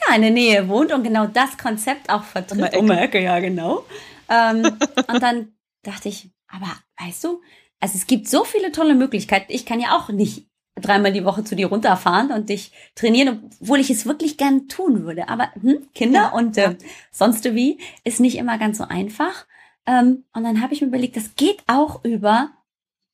[0.08, 2.76] ja, in der Nähe wohnt und genau das Konzept auch vertritt.
[2.76, 3.86] Um die Ecke, ja, genau.
[4.30, 4.78] Ähm,
[5.08, 6.68] und dann dachte ich, aber
[7.00, 7.42] weißt du,
[7.80, 9.48] also es gibt so viele tolle Möglichkeiten.
[9.50, 10.48] Ich kann ja auch nicht
[10.82, 15.04] dreimal die Woche zu dir runterfahren und dich trainieren, obwohl ich es wirklich gern tun
[15.04, 15.30] würde.
[15.30, 16.76] Aber hm, Kinder ja, und äh,
[17.12, 19.46] sonst wie ist nicht immer ganz so einfach.
[19.86, 22.52] Ähm, und dann habe ich mir überlegt, das geht auch über,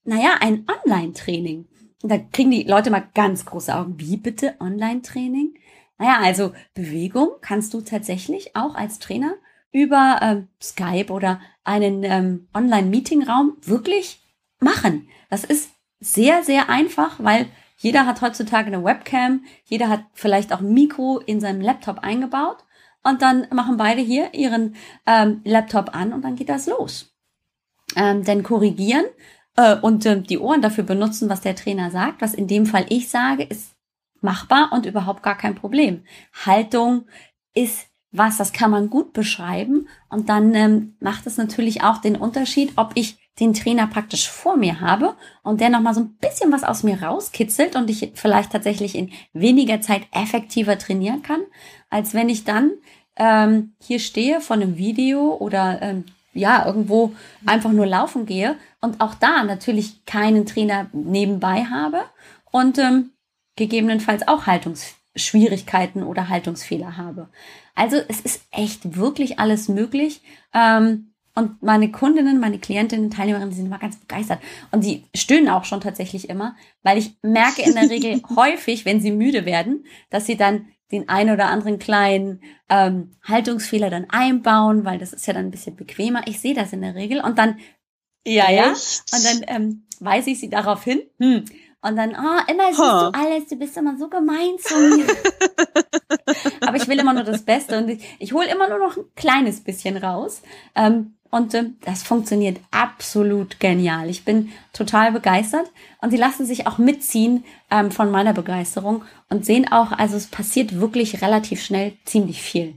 [0.03, 1.67] naja, ein Online-Training.
[2.01, 3.99] Und da kriegen die Leute mal ganz große Augen.
[3.99, 5.53] Wie bitte Online-Training?
[5.97, 9.35] Naja, also Bewegung kannst du tatsächlich auch als Trainer
[9.71, 14.21] über ähm, Skype oder einen ähm, Online-Meeting-Raum wirklich
[14.59, 15.07] machen.
[15.29, 15.72] Das ist
[16.03, 17.47] sehr, sehr einfach, weil
[17.77, 22.63] jeder hat heutzutage eine Webcam, jeder hat vielleicht auch ein Mikro in seinem Laptop eingebaut
[23.03, 24.75] und dann machen beide hier ihren
[25.05, 27.13] ähm, Laptop an und dann geht das los.
[27.95, 29.05] Ähm, denn korrigieren
[29.55, 32.85] äh, und äh, die Ohren dafür benutzen, was der Trainer sagt, was in dem Fall
[32.89, 33.75] ich sage, ist
[34.21, 36.03] machbar und überhaupt gar kein Problem.
[36.45, 37.05] Haltung
[37.53, 42.15] ist was, das kann man gut beschreiben und dann ähm, macht es natürlich auch den
[42.15, 46.51] Unterschied, ob ich den Trainer praktisch vor mir habe und der nochmal so ein bisschen
[46.51, 51.41] was aus mir rauskitzelt und ich vielleicht tatsächlich in weniger Zeit effektiver trainieren kann,
[51.89, 52.71] als wenn ich dann
[53.15, 57.13] ähm, hier stehe von einem Video oder ähm, ja, irgendwo
[57.45, 62.03] einfach nur laufen gehe und auch da natürlich keinen Trainer nebenbei habe
[62.51, 63.11] und ähm,
[63.55, 67.29] gegebenenfalls auch Haltungsschwierigkeiten oder Haltungsfehler habe.
[67.75, 70.21] Also es ist echt wirklich alles möglich.
[70.53, 74.39] Ähm, und meine Kundinnen, meine Klientinnen, Teilnehmerinnen, die sind immer ganz begeistert.
[74.71, 79.01] Und die stöhnen auch schon tatsächlich immer, weil ich merke in der Regel häufig, wenn
[79.01, 84.85] sie müde werden, dass sie dann den einen oder anderen kleinen ähm, Haltungsfehler dann einbauen,
[84.85, 86.21] weil das ist ja dann ein bisschen bequemer.
[86.27, 87.19] Ich sehe das in der Regel.
[87.19, 87.57] Und dann,
[88.25, 88.69] ja, ja.
[88.69, 91.01] Und dann ähm, weise ich sie darauf hin.
[91.19, 91.45] Hm.
[91.81, 93.11] Und dann, oh, immer siehst huh.
[93.11, 95.07] du alles, du bist immer so gemein zu mir.
[96.61, 99.03] Aber ich will immer nur das Beste und ich, ich hole immer nur noch ein
[99.15, 100.43] kleines bisschen raus.
[100.75, 104.09] Ähm, und äh, das funktioniert absolut genial.
[104.09, 105.71] Ich bin total begeistert
[106.01, 110.27] und sie lassen sich auch mitziehen ähm, von meiner Begeisterung und sehen auch, also es
[110.27, 112.75] passiert wirklich relativ schnell ziemlich viel.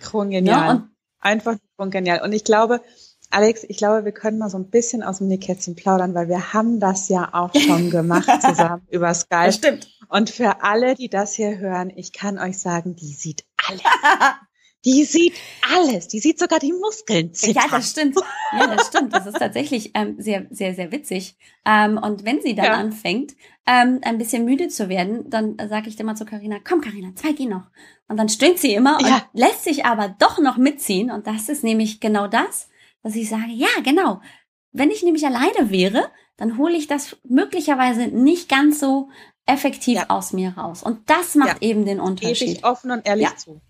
[0.00, 0.66] Kronengenial.
[0.66, 2.20] Ja, und Einfach kronengenial.
[2.22, 2.82] Und ich glaube,
[3.30, 6.52] Alex, ich glaube, wir können mal so ein bisschen aus dem Nähkästchen plaudern, weil wir
[6.52, 9.46] haben das ja auch schon gemacht zusammen über Skype.
[9.46, 9.88] Das stimmt.
[10.08, 13.82] Und für alle, die das hier hören, ich kann euch sagen, die sieht alles.
[14.84, 15.34] Die sieht
[15.74, 16.08] alles.
[16.08, 17.64] Die sieht sogar die Muskeln zittern.
[17.64, 18.16] Ja, das stimmt.
[18.52, 19.12] Ja, das stimmt.
[19.14, 21.36] Das ist tatsächlich ähm, sehr, sehr, sehr witzig.
[21.64, 22.74] Ähm, und wenn sie dann ja.
[22.74, 23.34] anfängt,
[23.66, 27.32] ähm, ein bisschen müde zu werden, dann sage ich immer zu Karina: Komm, Karina, zwei
[27.32, 27.70] gehen noch.
[28.08, 29.26] Und dann stöhnt sie immer und ja.
[29.32, 31.10] lässt sich aber doch noch mitziehen.
[31.10, 32.68] Und das ist nämlich genau das,
[33.02, 34.20] dass ich sage: Ja, genau.
[34.72, 39.08] Wenn ich nämlich alleine wäre, dann hole ich das möglicherweise nicht ganz so
[39.46, 40.10] effektiv ja.
[40.10, 40.82] aus mir raus.
[40.82, 42.48] Und das macht eben den Unterschied.
[42.48, 43.60] Gebe ich offen und ehrlich zu.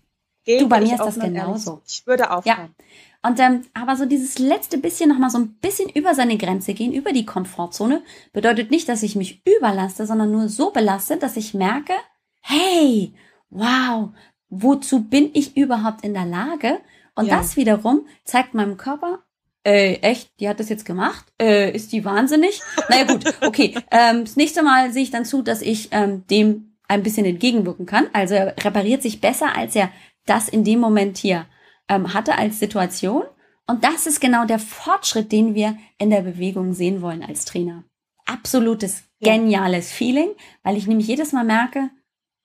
[0.45, 1.81] Gebe du, bei mir ist das genauso.
[1.87, 2.75] Ich würde aufhören.
[3.23, 3.29] Ja.
[3.29, 6.93] Und ähm, aber so dieses letzte bisschen nochmal so ein bisschen über seine Grenze gehen,
[6.93, 11.55] über die Komfortzone, bedeutet nicht, dass ich mich überlaste, sondern nur so belaste, dass ich
[11.55, 11.93] merke,
[12.41, 13.13] hey,
[13.49, 14.09] wow,
[14.49, 16.79] wozu bin ich überhaupt in der Lage?
[17.15, 17.37] Und ja.
[17.37, 19.23] das wiederum zeigt meinem Körper,
[19.65, 21.25] äh, echt, die hat das jetzt gemacht?
[21.41, 22.61] Äh, ist die wahnsinnig?
[22.89, 23.75] naja gut, okay.
[23.89, 27.87] Ähm, das nächste Mal sehe ich dann zu, dass ich ähm, dem ein bisschen entgegenwirken
[27.87, 28.07] kann.
[28.13, 29.89] Also er repariert sich besser, als er
[30.25, 31.45] das in dem Moment hier
[31.87, 33.23] ähm, hatte als Situation.
[33.67, 37.83] Und das ist genau der Fortschritt, den wir in der Bewegung sehen wollen als Trainer.
[38.25, 39.95] Absolutes, geniales ja.
[39.97, 40.29] Feeling,
[40.63, 41.89] weil ich nämlich jedes Mal merke,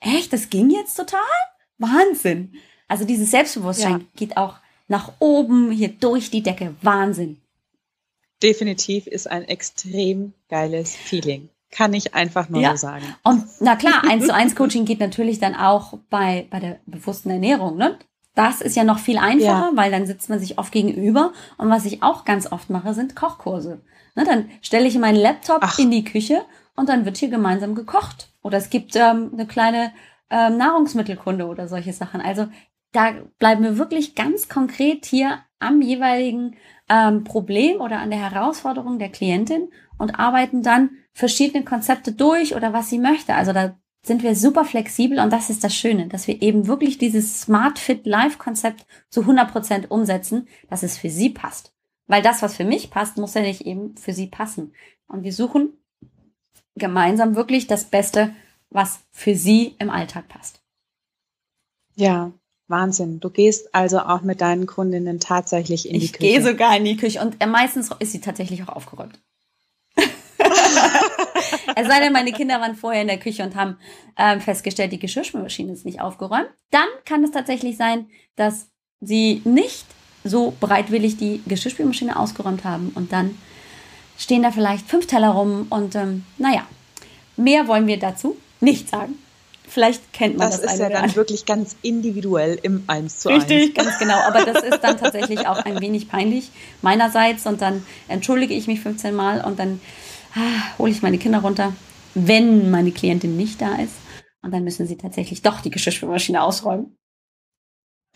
[0.00, 1.20] echt, das ging jetzt total?
[1.78, 2.54] Wahnsinn.
[2.88, 4.06] Also dieses Selbstbewusstsein ja.
[4.16, 4.56] geht auch
[4.88, 6.74] nach oben, hier durch die Decke.
[6.82, 7.40] Wahnsinn.
[8.42, 11.50] Definitiv ist ein extrem geiles Feeling.
[11.70, 12.70] Kann ich einfach nur ja.
[12.70, 13.04] so sagen.
[13.22, 17.30] Und na klar, eins zu eins Coaching geht natürlich dann auch bei, bei der bewussten
[17.30, 17.98] Ernährung, ne?
[18.34, 19.72] Das ist ja noch viel einfacher, ja.
[19.74, 21.32] weil dann sitzt man sich oft gegenüber.
[21.58, 23.82] Und was ich auch ganz oft mache, sind Kochkurse.
[24.14, 25.78] Ne, dann stelle ich meinen Laptop Ach.
[25.78, 26.42] in die Küche
[26.76, 28.32] und dann wird hier gemeinsam gekocht.
[28.42, 29.92] Oder es gibt ähm, eine kleine
[30.30, 32.20] ähm, Nahrungsmittelkunde oder solche Sachen.
[32.20, 32.48] Also
[32.92, 36.56] da bleiben wir wirklich ganz konkret hier am jeweiligen
[36.88, 42.72] ähm, Problem oder an der Herausforderung der Klientin und arbeiten dann verschiedene Konzepte durch oder
[42.72, 43.34] was sie möchte.
[43.34, 46.98] Also da sind wir super flexibel und das ist das Schöne, dass wir eben wirklich
[46.98, 51.74] dieses Smart Fit Life Konzept zu 100 Prozent umsetzen, dass es für sie passt.
[52.06, 54.72] Weil das, was für mich passt, muss ja nicht eben für sie passen.
[55.06, 55.74] Und wir suchen
[56.76, 58.34] gemeinsam wirklich das Beste,
[58.70, 60.62] was für sie im Alltag passt.
[61.94, 62.32] Ja,
[62.68, 63.20] Wahnsinn.
[63.20, 66.26] Du gehst also auch mit deinen Kundinnen tatsächlich in ich die Küche.
[66.26, 69.20] Ich gehe sogar in die Küche und meistens ist sie tatsächlich auch aufgeräumt.
[71.76, 73.76] es sei denn, meine Kinder waren vorher in der Küche und haben
[74.16, 76.48] ähm, festgestellt, die Geschirrspülmaschine ist nicht aufgeräumt.
[76.70, 78.68] Dann kann es tatsächlich sein, dass
[79.00, 79.86] sie nicht
[80.24, 83.38] so bereitwillig die Geschirrspülmaschine ausgeräumt haben und dann
[84.18, 86.66] stehen da vielleicht fünf Teller rum und ähm, naja,
[87.36, 89.14] mehr wollen wir dazu nicht sagen.
[89.70, 90.60] Vielleicht kennt man das.
[90.60, 93.44] Das ist ja dann wirklich ganz individuell im 1 zu 1.
[93.44, 94.18] Richtig, ganz genau.
[94.26, 96.50] Aber das ist dann tatsächlich auch ein wenig peinlich
[96.82, 99.80] meinerseits und dann entschuldige ich mich 15 Mal und dann
[100.34, 101.72] ah, hole ich meine Kinder runter,
[102.14, 103.94] wenn meine Klientin nicht da ist.
[104.42, 106.96] Und dann müssen sie tatsächlich doch die Geschirrspülmaschine ausräumen.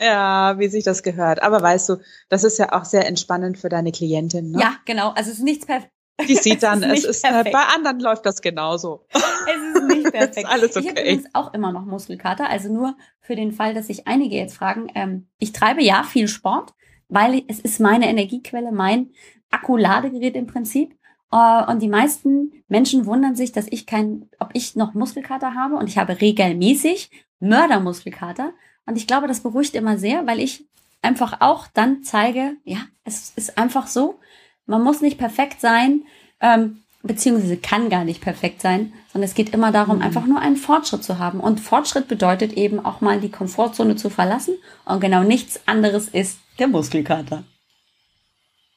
[0.00, 1.42] Ja, wie sich das gehört.
[1.42, 1.96] Aber weißt du,
[2.28, 4.50] das ist ja auch sehr entspannend für deine Klientin.
[4.50, 4.60] Ne?
[4.60, 5.10] Ja, genau.
[5.10, 5.92] Also es ist nichts perfekt.
[6.28, 9.06] Die sieht dann, es ist, äh, bei anderen läuft das genauso.
[9.46, 10.38] Es ist nicht perfekt.
[10.38, 10.80] ist alles okay.
[10.80, 14.36] Ich habe übrigens auch immer noch Muskelkater, also nur für den Fall, dass sich einige
[14.36, 16.72] jetzt fragen, ähm, ich treibe ja viel Sport,
[17.08, 19.10] weil es ist meine Energiequelle, mein
[19.50, 20.96] Akkuladegerät im Prinzip.
[21.34, 25.74] Uh, und die meisten Menschen wundern sich, dass ich kein, ob ich noch Muskelkater habe
[25.74, 27.10] und ich habe regelmäßig
[27.40, 28.52] Mördermuskelkater.
[28.86, 30.64] Und ich glaube, das beruhigt immer sehr, weil ich
[31.02, 34.20] einfach auch dann zeige, ja, es ist einfach so.
[34.66, 36.04] Man muss nicht perfekt sein,
[36.40, 40.02] ähm, beziehungsweise kann gar nicht perfekt sein, sondern es geht immer darum, mhm.
[40.02, 41.40] einfach nur einen Fortschritt zu haben.
[41.40, 44.54] Und Fortschritt bedeutet eben auch mal die Komfortzone zu verlassen.
[44.84, 47.42] Und genau nichts anderes ist der Muskelkater.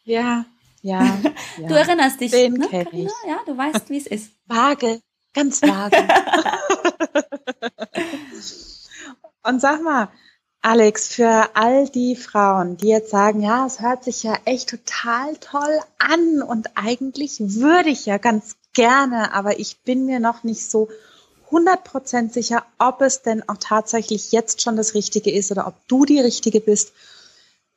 [0.05, 0.45] Ja,
[0.81, 1.03] ja.
[1.57, 1.67] ja.
[1.67, 3.11] Du erinnerst dich, Den ne, Carina?
[3.27, 4.31] Ja, du weißt, wie es ist.
[4.45, 5.01] Vage,
[5.33, 5.97] ganz vage.
[9.43, 10.09] Und sag mal,
[10.61, 15.37] Alex, für all die Frauen, die jetzt sagen, ja, es hört sich ja echt total
[15.37, 20.69] toll an und eigentlich würde ich ja ganz gerne, aber ich bin mir noch nicht
[20.69, 20.89] so
[21.51, 26.03] 100% sicher, ob es denn auch tatsächlich jetzt schon das Richtige ist oder ob du
[26.03, 26.91] die Richtige bist.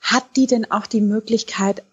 [0.01, 1.85] Hat die denn auch die Möglichkeit,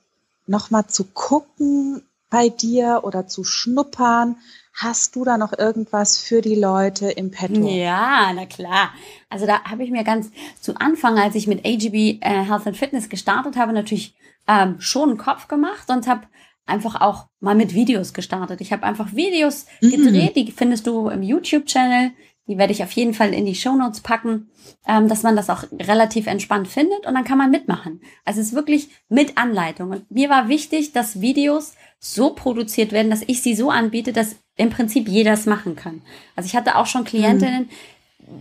[0.47, 4.37] nochmal zu gucken bei dir oder zu schnuppern?
[4.73, 7.67] Hast du da noch irgendwas für die Leute im Petto?
[7.67, 8.91] Ja, na klar.
[9.29, 10.29] Also da habe ich mir ganz
[10.61, 14.15] zu Anfang, als ich mit AGB äh, Health and Fitness gestartet habe, natürlich
[14.47, 16.27] ähm, schon einen Kopf gemacht und habe
[16.67, 18.61] einfach auch mal mit Videos gestartet.
[18.61, 19.91] Ich habe einfach Videos mhm.
[19.91, 22.11] gedreht, die findest du im YouTube-Channel.
[22.47, 24.49] Die werde ich auf jeden Fall in die Show Notes packen,
[24.87, 28.01] ähm, dass man das auch relativ entspannt findet und dann kann man mitmachen.
[28.25, 29.91] Also es ist wirklich mit Anleitung.
[29.91, 34.37] Und mir war wichtig, dass Videos so produziert werden, dass ich sie so anbiete, dass
[34.55, 36.01] im Prinzip jeder es machen kann.
[36.35, 37.69] Also ich hatte auch schon Klientinnen,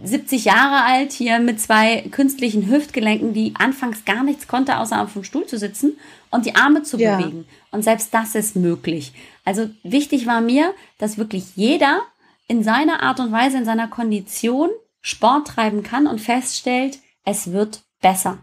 [0.04, 5.12] 70 Jahre alt hier mit zwei künstlichen Hüftgelenken, die anfangs gar nichts konnte, außer auf
[5.12, 5.96] dem Stuhl zu sitzen
[6.30, 7.16] und die Arme zu ja.
[7.16, 7.46] bewegen.
[7.70, 9.12] Und selbst das ist möglich.
[9.44, 12.02] Also wichtig war mir, dass wirklich jeder
[12.49, 14.70] in seiner Art und Weise, in seiner Kondition
[15.01, 18.38] Sport treiben kann und feststellt, es wird besser.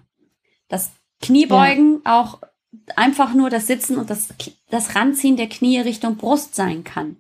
[0.69, 0.91] Das
[1.21, 2.21] Kniebeugen ja.
[2.21, 2.39] auch
[2.95, 4.29] einfach nur das Sitzen und das,
[4.69, 7.17] das Ranziehen der Knie Richtung Brust sein kann.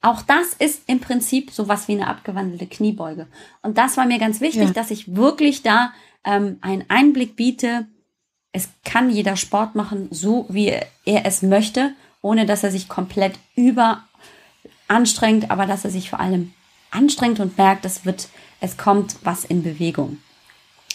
[0.00, 3.28] Auch das ist im Prinzip sowas wie eine abgewandelte Kniebeuge.
[3.62, 4.72] Und das war mir ganz wichtig, ja.
[4.72, 5.92] dass ich wirklich da
[6.24, 7.86] ähm, einen Einblick biete.
[8.50, 10.68] Es kann jeder Sport machen, so wie
[11.04, 14.04] er es möchte, ohne dass er sich komplett über
[14.92, 16.52] anstrengt, aber dass er sich vor allem
[16.90, 18.28] anstrengt und merkt, es wird,
[18.60, 20.18] es kommt was in Bewegung.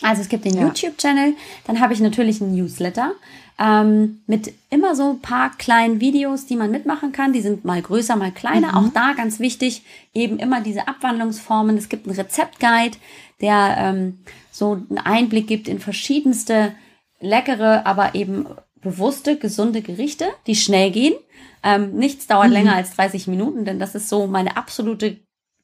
[0.02, 0.68] Also es gibt den ja.
[0.68, 1.34] YouTube-Channel,
[1.66, 3.14] dann habe ich natürlich einen Newsletter
[3.60, 7.34] ähm, mit immer so ein paar kleinen Videos, die man mitmachen kann.
[7.34, 8.70] Die sind mal größer, mal kleiner.
[8.70, 8.76] Mhm.
[8.76, 9.82] Auch da ganz wichtig,
[10.14, 11.78] eben immer diese Abwandlungsformen.
[11.78, 12.98] Es gibt einen Rezeptguide,
[13.41, 14.20] der ähm,
[14.52, 16.74] so einen Einblick gibt in verschiedenste
[17.20, 18.45] leckere, aber eben
[18.82, 21.16] bewusste, gesunde Gerichte, die schnell gehen.
[21.64, 22.53] Ähm, nichts dauert mhm.
[22.53, 25.18] länger als 30 Minuten, denn das ist so meine absolute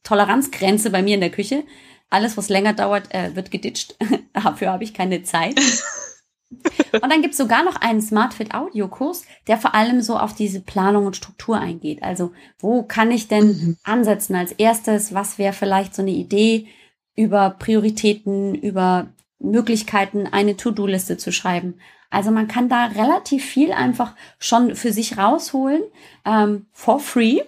[0.04, 1.64] Toleranzgrenze bei mir in der Küche.
[2.10, 3.96] Alles, was länger dauert, äh, wird geditscht.
[4.34, 5.60] Dafür habe ich keine Zeit.
[6.92, 10.62] Und dann gibt es sogar noch einen SmartFit Audio-Kurs, der vor allem so auf diese
[10.62, 12.04] Planung und Struktur eingeht.
[12.04, 13.78] Also, wo kann ich denn mhm.
[13.84, 15.14] ansetzen als erstes?
[15.14, 16.68] Was wäre vielleicht so eine Idee
[17.16, 19.08] über Prioritäten, über
[19.40, 21.80] Möglichkeiten, eine To-Do-Liste zu schreiben?
[22.14, 25.82] Also man kann da relativ viel einfach schon für sich rausholen,
[26.26, 27.42] ähm, for free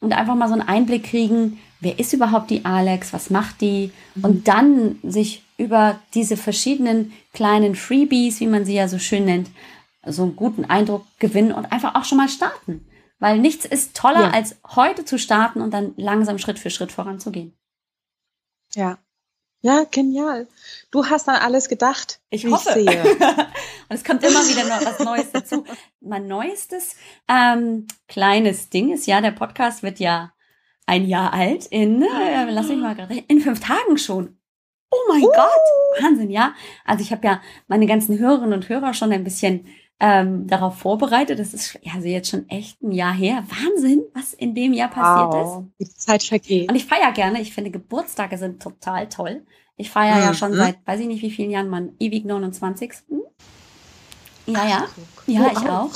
[0.00, 3.92] und einfach mal so einen Einblick kriegen, wer ist überhaupt die Alex, was macht die
[4.16, 4.24] mhm.
[4.24, 9.50] und dann sich über diese verschiedenen kleinen Freebies, wie man sie ja so schön nennt,
[10.04, 12.88] so einen guten Eindruck gewinnen und einfach auch schon mal starten.
[13.20, 14.30] Weil nichts ist toller, ja.
[14.30, 17.56] als heute zu starten und dann langsam Schritt für Schritt voranzugehen.
[18.74, 18.98] Ja.
[19.60, 20.46] Ja, genial.
[20.92, 22.20] Du hast an alles gedacht.
[22.30, 22.78] Ich hoffe.
[22.78, 23.02] Ich sehe.
[23.88, 25.64] und es kommt immer wieder noch was Neues dazu.
[26.00, 26.94] Mein neuestes
[27.28, 30.32] ähm, kleines Ding ist ja, der Podcast wird ja
[30.86, 34.38] ein Jahr alt in, äh, lass mich mal gerade, in fünf Tagen schon.
[34.90, 35.26] Oh mein uh.
[35.26, 36.54] Gott, Wahnsinn, ja.
[36.84, 39.66] Also ich habe ja meine ganzen Hörerinnen und Hörer schon ein bisschen
[40.00, 41.38] ähm, darauf vorbereitet.
[41.38, 43.44] Das ist ja also jetzt schon echt ein Jahr her.
[43.48, 45.64] Wahnsinn, was in dem Jahr passiert wow.
[45.78, 45.88] ist.
[45.88, 46.70] Die Zeit vergeht.
[46.70, 47.40] Und ich feiere gerne.
[47.40, 49.42] Ich finde Geburtstage sind total toll.
[49.76, 50.22] Ich feiere mhm.
[50.22, 52.92] ja schon seit, weiß ich nicht wie vielen Jahren, meinen ewig 29.
[54.46, 54.84] Ja, ja.
[55.26, 55.90] Ja, ich auch.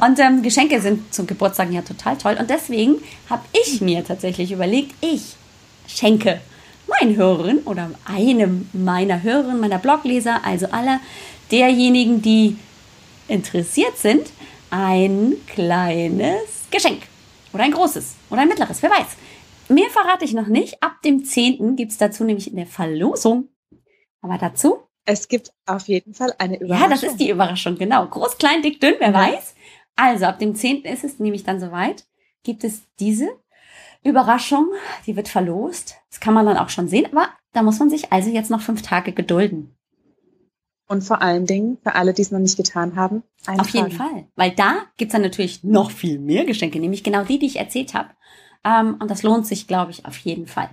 [0.04, 2.36] und ähm, Geschenke sind zum Geburtstag ja total toll.
[2.38, 2.96] Und deswegen
[3.30, 5.36] habe ich mir tatsächlich überlegt, ich
[5.86, 6.40] schenke
[6.86, 11.00] meinen Hörerinnen oder einem meiner Hörerinnen, meiner Blogleser, also aller
[11.54, 12.56] derjenigen, die
[13.28, 14.30] interessiert sind,
[14.70, 17.02] ein kleines Geschenk.
[17.52, 18.16] Oder ein großes.
[18.30, 18.82] Oder ein mittleres.
[18.82, 19.16] Wer weiß.
[19.68, 20.82] Mehr verrate ich noch nicht.
[20.82, 21.76] Ab dem 10.
[21.76, 23.48] gibt es dazu nämlich in der Verlosung.
[24.20, 26.82] Aber dazu es gibt auf jeden Fall eine Überraschung.
[26.82, 28.06] Ja, das ist die Überraschung, genau.
[28.06, 29.14] Groß, klein, dick, dünn, wer ja.
[29.14, 29.54] weiß.
[29.96, 30.82] Also, ab dem 10.
[30.82, 32.06] ist es nämlich dann soweit.
[32.42, 33.28] Gibt es diese
[34.02, 34.68] Überraschung,
[35.06, 35.96] die wird verlost.
[36.10, 38.60] Das kann man dann auch schon sehen, aber da muss man sich also jetzt noch
[38.60, 39.73] fünf Tage gedulden.
[40.86, 43.60] Und vor allen Dingen, für alle, die es noch nicht getan haben, eintragen.
[43.60, 44.26] Auf jeden Fall.
[44.36, 47.94] Weil da gibt's dann natürlich noch viel mehr Geschenke, nämlich genau die, die ich erzählt
[47.94, 48.10] habe.
[48.64, 50.70] Ähm, und das lohnt sich, glaube ich, auf jeden Fall.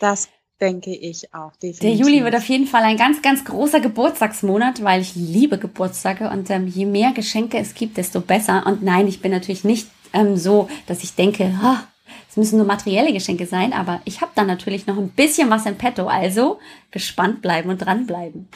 [0.00, 0.28] Das
[0.60, 1.80] denke ich auch, definitiv.
[1.80, 6.30] Der Juli wird auf jeden Fall ein ganz, ganz großer Geburtstagsmonat, weil ich liebe Geburtstage
[6.30, 8.66] und ähm, je mehr Geschenke es gibt, desto besser.
[8.66, 11.76] Und nein, ich bin natürlich nicht ähm, so, dass ich denke, oh,
[12.34, 15.66] es müssen nur materielle Geschenke sein, aber ich habe dann natürlich noch ein bisschen was
[15.66, 16.08] im Petto.
[16.08, 16.58] Also
[16.90, 18.48] gespannt bleiben und dranbleiben.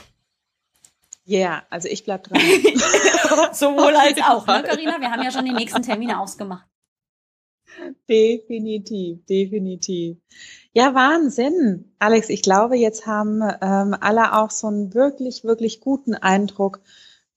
[1.25, 2.41] Ja, yeah, also ich bleib dran.
[3.53, 5.01] Sowohl als auch, ne, Carina?
[5.01, 6.67] Wir haben ja schon die nächsten Termine ausgemacht.
[8.09, 10.17] Definitiv, definitiv.
[10.73, 11.93] Ja, Wahnsinn.
[12.01, 16.81] Alex, ich glaube, jetzt haben ähm, alle auch so einen wirklich, wirklich guten Eindruck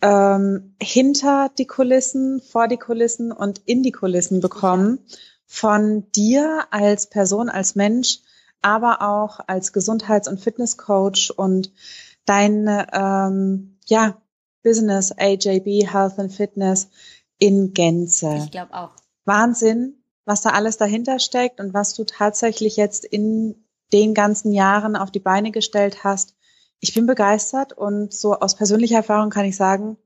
[0.02, 5.06] ähm, hinter die Kulissen, vor die Kulissen und in die Kulissen bekommen
[5.52, 8.20] von dir als Person, als Mensch,
[8.62, 11.72] aber auch als Gesundheits- und Fitnesscoach und
[12.26, 14.22] dein ähm, ja,
[14.64, 16.90] Business, AJB, Health and Fitness
[17.38, 18.36] in Gänze.
[18.46, 18.92] Ich glaube auch.
[19.26, 24.96] Wahnsinn was da alles dahinter steckt und was du tatsächlich jetzt in den ganzen Jahren
[24.96, 26.36] auf die Beine gestellt hast.
[26.80, 29.98] Ich bin begeistert und so aus persönlicher Erfahrung kann ich sagen,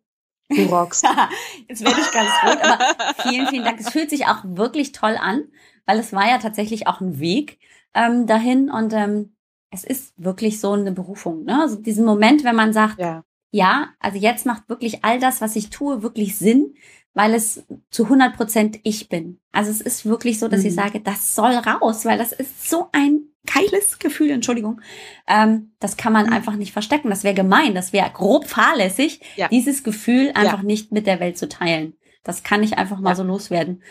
[0.50, 1.06] du rockst.
[1.68, 2.80] Jetzt werde ich ganz rot, aber
[3.24, 3.80] vielen, vielen Dank.
[3.80, 5.46] Es fühlt sich auch wirklich toll an,
[5.86, 7.60] weil es war ja tatsächlich auch ein Weg
[7.94, 9.36] ähm, dahin und ähm,
[9.72, 11.44] es ist wirklich so eine Berufung.
[11.44, 11.62] Ne?
[11.62, 13.24] Also diesen Moment, wenn man sagt, ja.
[13.52, 16.76] ja, also jetzt macht wirklich all das, was ich tue, wirklich Sinn
[17.16, 19.40] weil es zu 100 Prozent ich bin.
[19.52, 20.68] Also es ist wirklich so, dass mhm.
[20.68, 24.82] ich sage, das soll raus, weil das ist so ein geiles Gefühl, Entschuldigung.
[25.28, 26.34] Ähm, das kann man mhm.
[26.34, 27.10] einfach nicht verstecken.
[27.10, 29.48] Das wäre gemein, das wäre grob fahrlässig, ja.
[29.48, 30.64] dieses Gefühl einfach ja.
[30.64, 31.96] nicht mit der Welt zu teilen.
[32.24, 33.16] Das kann ich einfach mal ja.
[33.16, 33.84] so loswerden.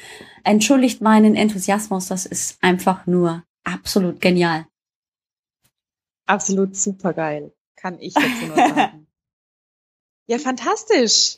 [0.42, 4.66] Entschuldigt meinen Enthusiasmus, das ist einfach nur absolut genial.
[6.26, 9.06] Absolut super geil, kann ich jetzt nur sagen.
[10.26, 11.36] ja, fantastisch.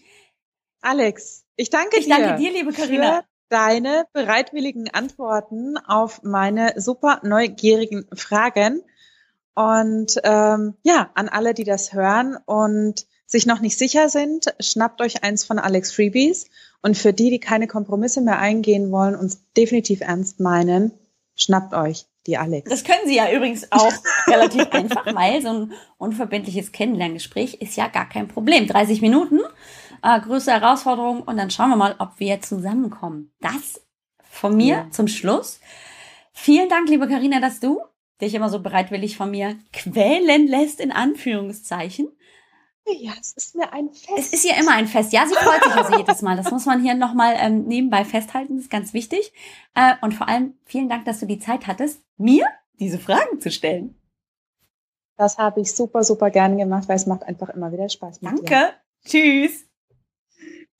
[0.81, 2.01] Alex, ich danke dir.
[2.01, 3.25] Ich danke dir, liebe Karina.
[3.49, 8.83] Deine bereitwilligen Antworten auf meine super neugierigen Fragen.
[9.55, 15.01] Und ähm, ja, an alle, die das hören und sich noch nicht sicher sind, schnappt
[15.01, 16.49] euch eins von Alex Freebies.
[16.83, 20.93] Und für die, die keine Kompromisse mehr eingehen wollen und definitiv ernst meinen,
[21.35, 22.69] schnappt euch die Alex.
[22.69, 23.93] Das können Sie ja übrigens auch
[24.27, 28.67] relativ einfach, weil so ein unverbindliches Kennenlerngespräch ist ja gar kein Problem.
[28.67, 29.41] 30 Minuten
[30.03, 33.33] äh, größte Herausforderung und dann schauen wir mal, ob wir zusammenkommen.
[33.41, 33.83] Das
[34.31, 34.91] von mir ja.
[34.91, 35.61] zum Schluss.
[36.33, 37.81] Vielen Dank, liebe Karina, dass du
[38.21, 42.09] dich immer so bereitwillig von mir quälen lässt, in Anführungszeichen.
[42.87, 44.13] Ja, es ist mir ein Fest.
[44.17, 45.13] Es ist ja immer ein Fest.
[45.13, 46.37] Ja, sie freut sich also jedes Mal.
[46.37, 48.57] Das muss man hier nochmal ähm, nebenbei festhalten.
[48.57, 49.33] Das ist ganz wichtig.
[49.75, 52.47] Äh, und vor allem vielen Dank, dass du die Zeit hattest, mir
[52.79, 54.01] diese Fragen zu stellen.
[55.17, 58.21] Das habe ich super, super gerne gemacht, weil es macht einfach immer wieder Spaß.
[58.21, 58.45] Danke.
[58.45, 58.75] Dir.
[59.05, 59.67] Tschüss.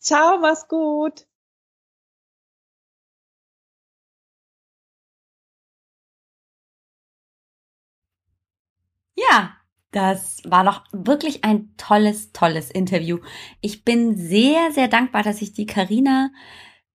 [0.07, 1.27] Ciao, mach's gut.
[9.15, 9.55] Ja,
[9.93, 13.19] das war doch wirklich ein tolles, tolles Interview.
[13.61, 16.31] Ich bin sehr, sehr dankbar, dass ich die Karina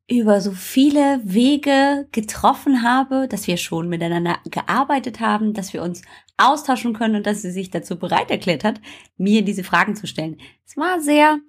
[0.09, 6.01] über so viele Wege getroffen habe, dass wir schon miteinander gearbeitet haben, dass wir uns
[6.37, 8.81] austauschen können und dass sie sich dazu bereit erklärt hat,
[9.17, 10.37] mir diese Fragen zu stellen.
[10.65, 11.39] Es war sehr,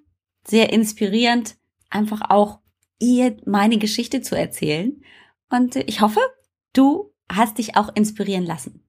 [0.47, 1.55] sehr inspirierend,
[1.89, 2.59] einfach auch
[2.99, 5.01] ihr meine Geschichte zu erzählen.
[5.49, 6.19] Und ich hoffe,
[6.73, 8.83] du hast dich auch inspirieren lassen.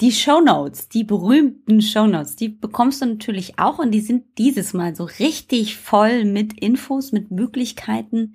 [0.00, 4.38] Die Show Notes, die berühmten Show Notes, die bekommst du natürlich auch und die sind
[4.38, 8.34] dieses Mal so richtig voll mit Infos, mit Möglichkeiten,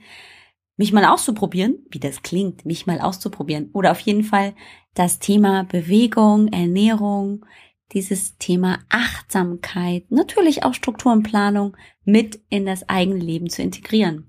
[0.78, 3.72] mich mal auszuprobieren, wie das klingt, mich mal auszuprobieren.
[3.74, 4.54] Oder auf jeden Fall
[4.94, 7.46] das Thema Bewegung, Ernährung,
[7.94, 14.26] dieses Thema Achtsamkeit, natürlich auch Strukturenplanung mit in das eigene Leben zu integrieren.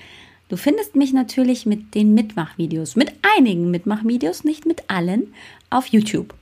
[0.48, 5.34] Du findest mich natürlich mit den Mitmachvideos, mit einigen Mitmachvideos, nicht mit allen,
[5.68, 6.34] auf YouTube.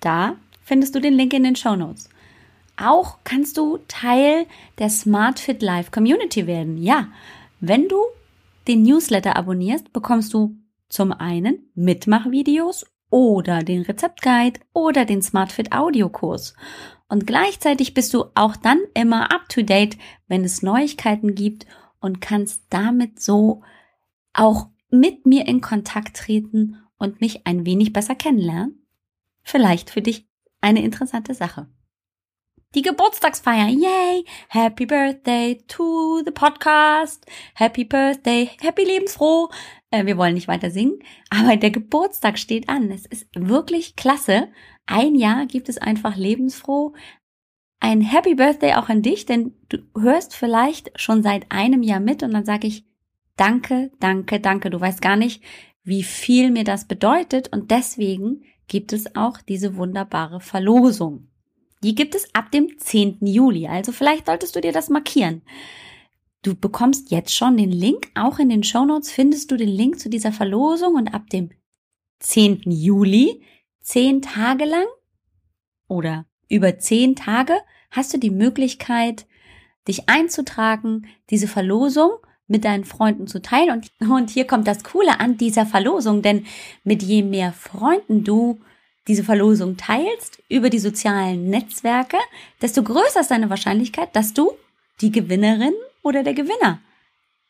[0.00, 2.08] Da findest du den Link in den Show Notes.
[2.80, 4.46] Auch kannst du Teil
[4.78, 6.78] der Smart Fit Life Community werden.
[6.78, 7.08] Ja,
[7.60, 8.00] wenn du
[8.68, 10.56] den Newsletter abonnierst, bekommst du
[10.88, 16.54] zum einen Mitmachvideos oder den Rezeptguide oder den SmartFit Audiokurs.
[17.08, 21.66] Und gleichzeitig bist du auch dann immer up to date, wenn es Neuigkeiten gibt
[22.00, 23.62] und kannst damit so
[24.32, 28.86] auch mit mir in Kontakt treten und mich ein wenig besser kennenlernen.
[29.42, 30.28] Vielleicht für dich
[30.60, 31.66] eine interessante Sache.
[32.74, 34.24] Die Geburtstagsfeier, yay!
[34.48, 37.26] Happy Birthday to the Podcast!
[37.54, 39.50] Happy Birthday, happy lebensfroh!
[39.90, 40.98] Äh, wir wollen nicht weiter singen,
[41.30, 42.90] aber der Geburtstag steht an.
[42.90, 44.48] Es ist wirklich klasse.
[44.86, 46.94] Ein Jahr gibt es einfach lebensfroh
[47.80, 52.22] ein Happy Birthday auch an dich, denn du hörst vielleicht schon seit einem Jahr mit
[52.22, 52.84] und dann sage ich
[53.36, 54.68] danke, danke, danke.
[54.68, 55.42] Du weißt gar nicht,
[55.82, 61.29] wie viel mir das bedeutet und deswegen gibt es auch diese wunderbare Verlosung.
[61.82, 63.18] Die gibt es ab dem 10.
[63.26, 65.42] Juli, also vielleicht solltest du dir das markieren.
[66.42, 69.98] Du bekommst jetzt schon den Link, auch in den Show Notes findest du den Link
[69.98, 71.50] zu dieser Verlosung und ab dem
[72.20, 72.62] 10.
[72.66, 73.42] Juli,
[73.80, 74.86] zehn Tage lang
[75.88, 77.54] oder über zehn Tage
[77.90, 79.26] hast du die Möglichkeit,
[79.88, 82.10] dich einzutragen, diese Verlosung
[82.46, 83.70] mit deinen Freunden zu teilen.
[83.70, 86.46] Und, und hier kommt das Coole an dieser Verlosung, denn
[86.84, 88.60] mit je mehr Freunden du
[89.08, 92.18] diese Verlosung teilst über die sozialen Netzwerke,
[92.60, 94.52] desto größer ist deine Wahrscheinlichkeit, dass du
[95.00, 96.80] die Gewinnerin oder der Gewinner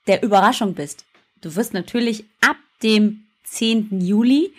[0.07, 1.05] der Überraschung bist.
[1.41, 4.01] Du wirst natürlich ab dem 10.
[4.01, 4.53] Juli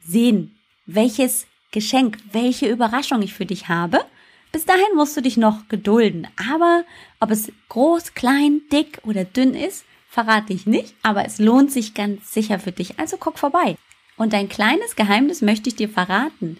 [0.00, 4.04] sehen, welches Geschenk, welche Überraschung ich für dich habe.
[4.52, 6.28] Bis dahin musst du dich noch gedulden.
[6.52, 6.84] Aber
[7.18, 10.94] ob es groß, klein, dick oder dünn ist, verrate ich nicht.
[11.02, 12.98] Aber es lohnt sich ganz sicher für dich.
[13.00, 13.76] Also guck vorbei.
[14.16, 16.58] Und ein kleines Geheimnis möchte ich dir verraten.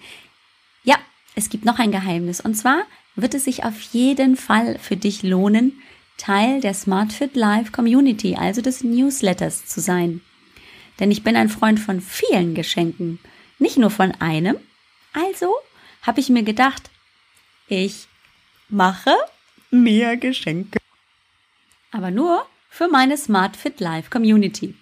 [0.83, 0.97] Ja,
[1.35, 2.41] es gibt noch ein Geheimnis.
[2.41, 2.85] Und zwar
[3.17, 5.81] wird es sich auf jeden Fall für dich lohnen,
[6.17, 10.21] Teil der SmartFit Live Community, also des Newsletters zu sein.
[11.01, 13.19] Denn ich bin ein Freund von vielen Geschenken,
[13.59, 14.57] nicht nur von einem.
[15.13, 15.55] Also
[16.03, 16.91] habe ich mir gedacht,
[17.67, 18.07] ich
[18.69, 19.15] mache
[19.71, 20.79] mehr Geschenke.
[21.91, 24.75] Aber nur für meine SmartFit Live Community.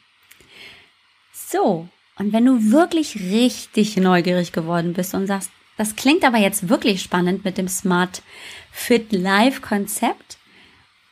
[1.32, 1.88] So,
[2.18, 7.02] und wenn du wirklich richtig neugierig geworden bist und sagst, das klingt aber jetzt wirklich
[7.02, 8.22] spannend mit dem Smart
[8.70, 10.38] Fit Live Konzept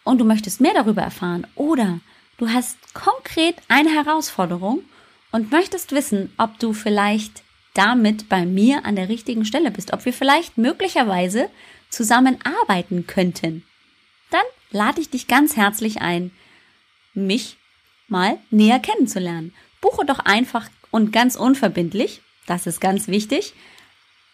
[0.05, 2.01] und du möchtest mehr darüber erfahren oder
[2.37, 4.83] du hast konkret eine Herausforderung
[5.33, 7.43] und möchtest wissen, ob du vielleicht
[7.75, 11.49] damit bei mir an der richtigen Stelle bist, ob wir vielleicht möglicherweise
[11.89, 13.65] zusammenarbeiten könnten,
[14.31, 16.31] dann lade ich dich ganz herzlich ein,
[17.15, 17.57] mich
[18.09, 19.55] mal näher kennenzulernen.
[19.81, 23.55] Buche doch einfach und ganz unverbindlich, das ist ganz wichtig.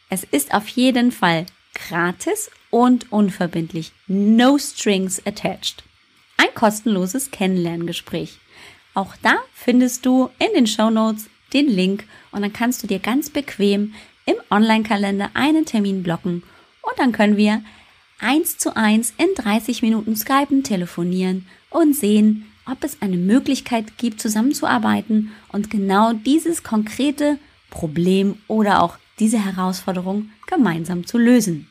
[0.08, 3.92] Es ist auf jeden Fall gratis und unverbindlich.
[4.06, 5.82] No strings attached.
[6.36, 8.38] Ein kostenloses Kennenlerngespräch.
[8.94, 12.98] Auch da findest du in den Show Notes den Link und dann kannst du dir
[12.98, 13.94] ganz bequem
[14.24, 16.42] im Online-Kalender einen Termin blocken
[16.82, 17.62] und dann können wir
[18.18, 24.20] eins zu eins in 30 Minuten skypen, telefonieren und sehen, ob es eine Möglichkeit gibt,
[24.20, 27.38] zusammenzuarbeiten und genau dieses konkrete
[27.70, 31.68] Problem oder auch diese Herausforderung gemeinsam zu lösen.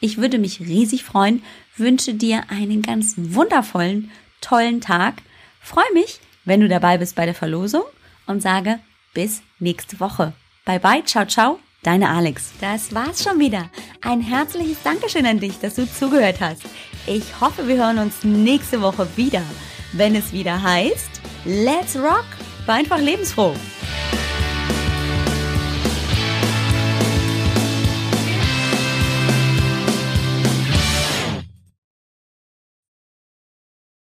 [0.00, 1.42] Ich würde mich riesig freuen,
[1.76, 4.10] wünsche dir einen ganz wundervollen,
[4.40, 5.14] tollen Tag,
[5.60, 7.82] freue mich, wenn du dabei bist bei der Verlosung
[8.26, 8.78] und sage
[9.14, 10.34] bis nächste Woche.
[10.64, 12.52] Bye bye, ciao, ciao, deine Alex.
[12.60, 13.70] Das war's schon wieder.
[14.02, 16.62] Ein herzliches Dankeschön an dich, dass du zugehört hast.
[17.06, 19.42] Ich hoffe, wir hören uns nächste Woche wieder
[19.96, 22.26] wenn es wieder heißt Let's Rock,
[22.66, 23.54] war einfach lebensfroh.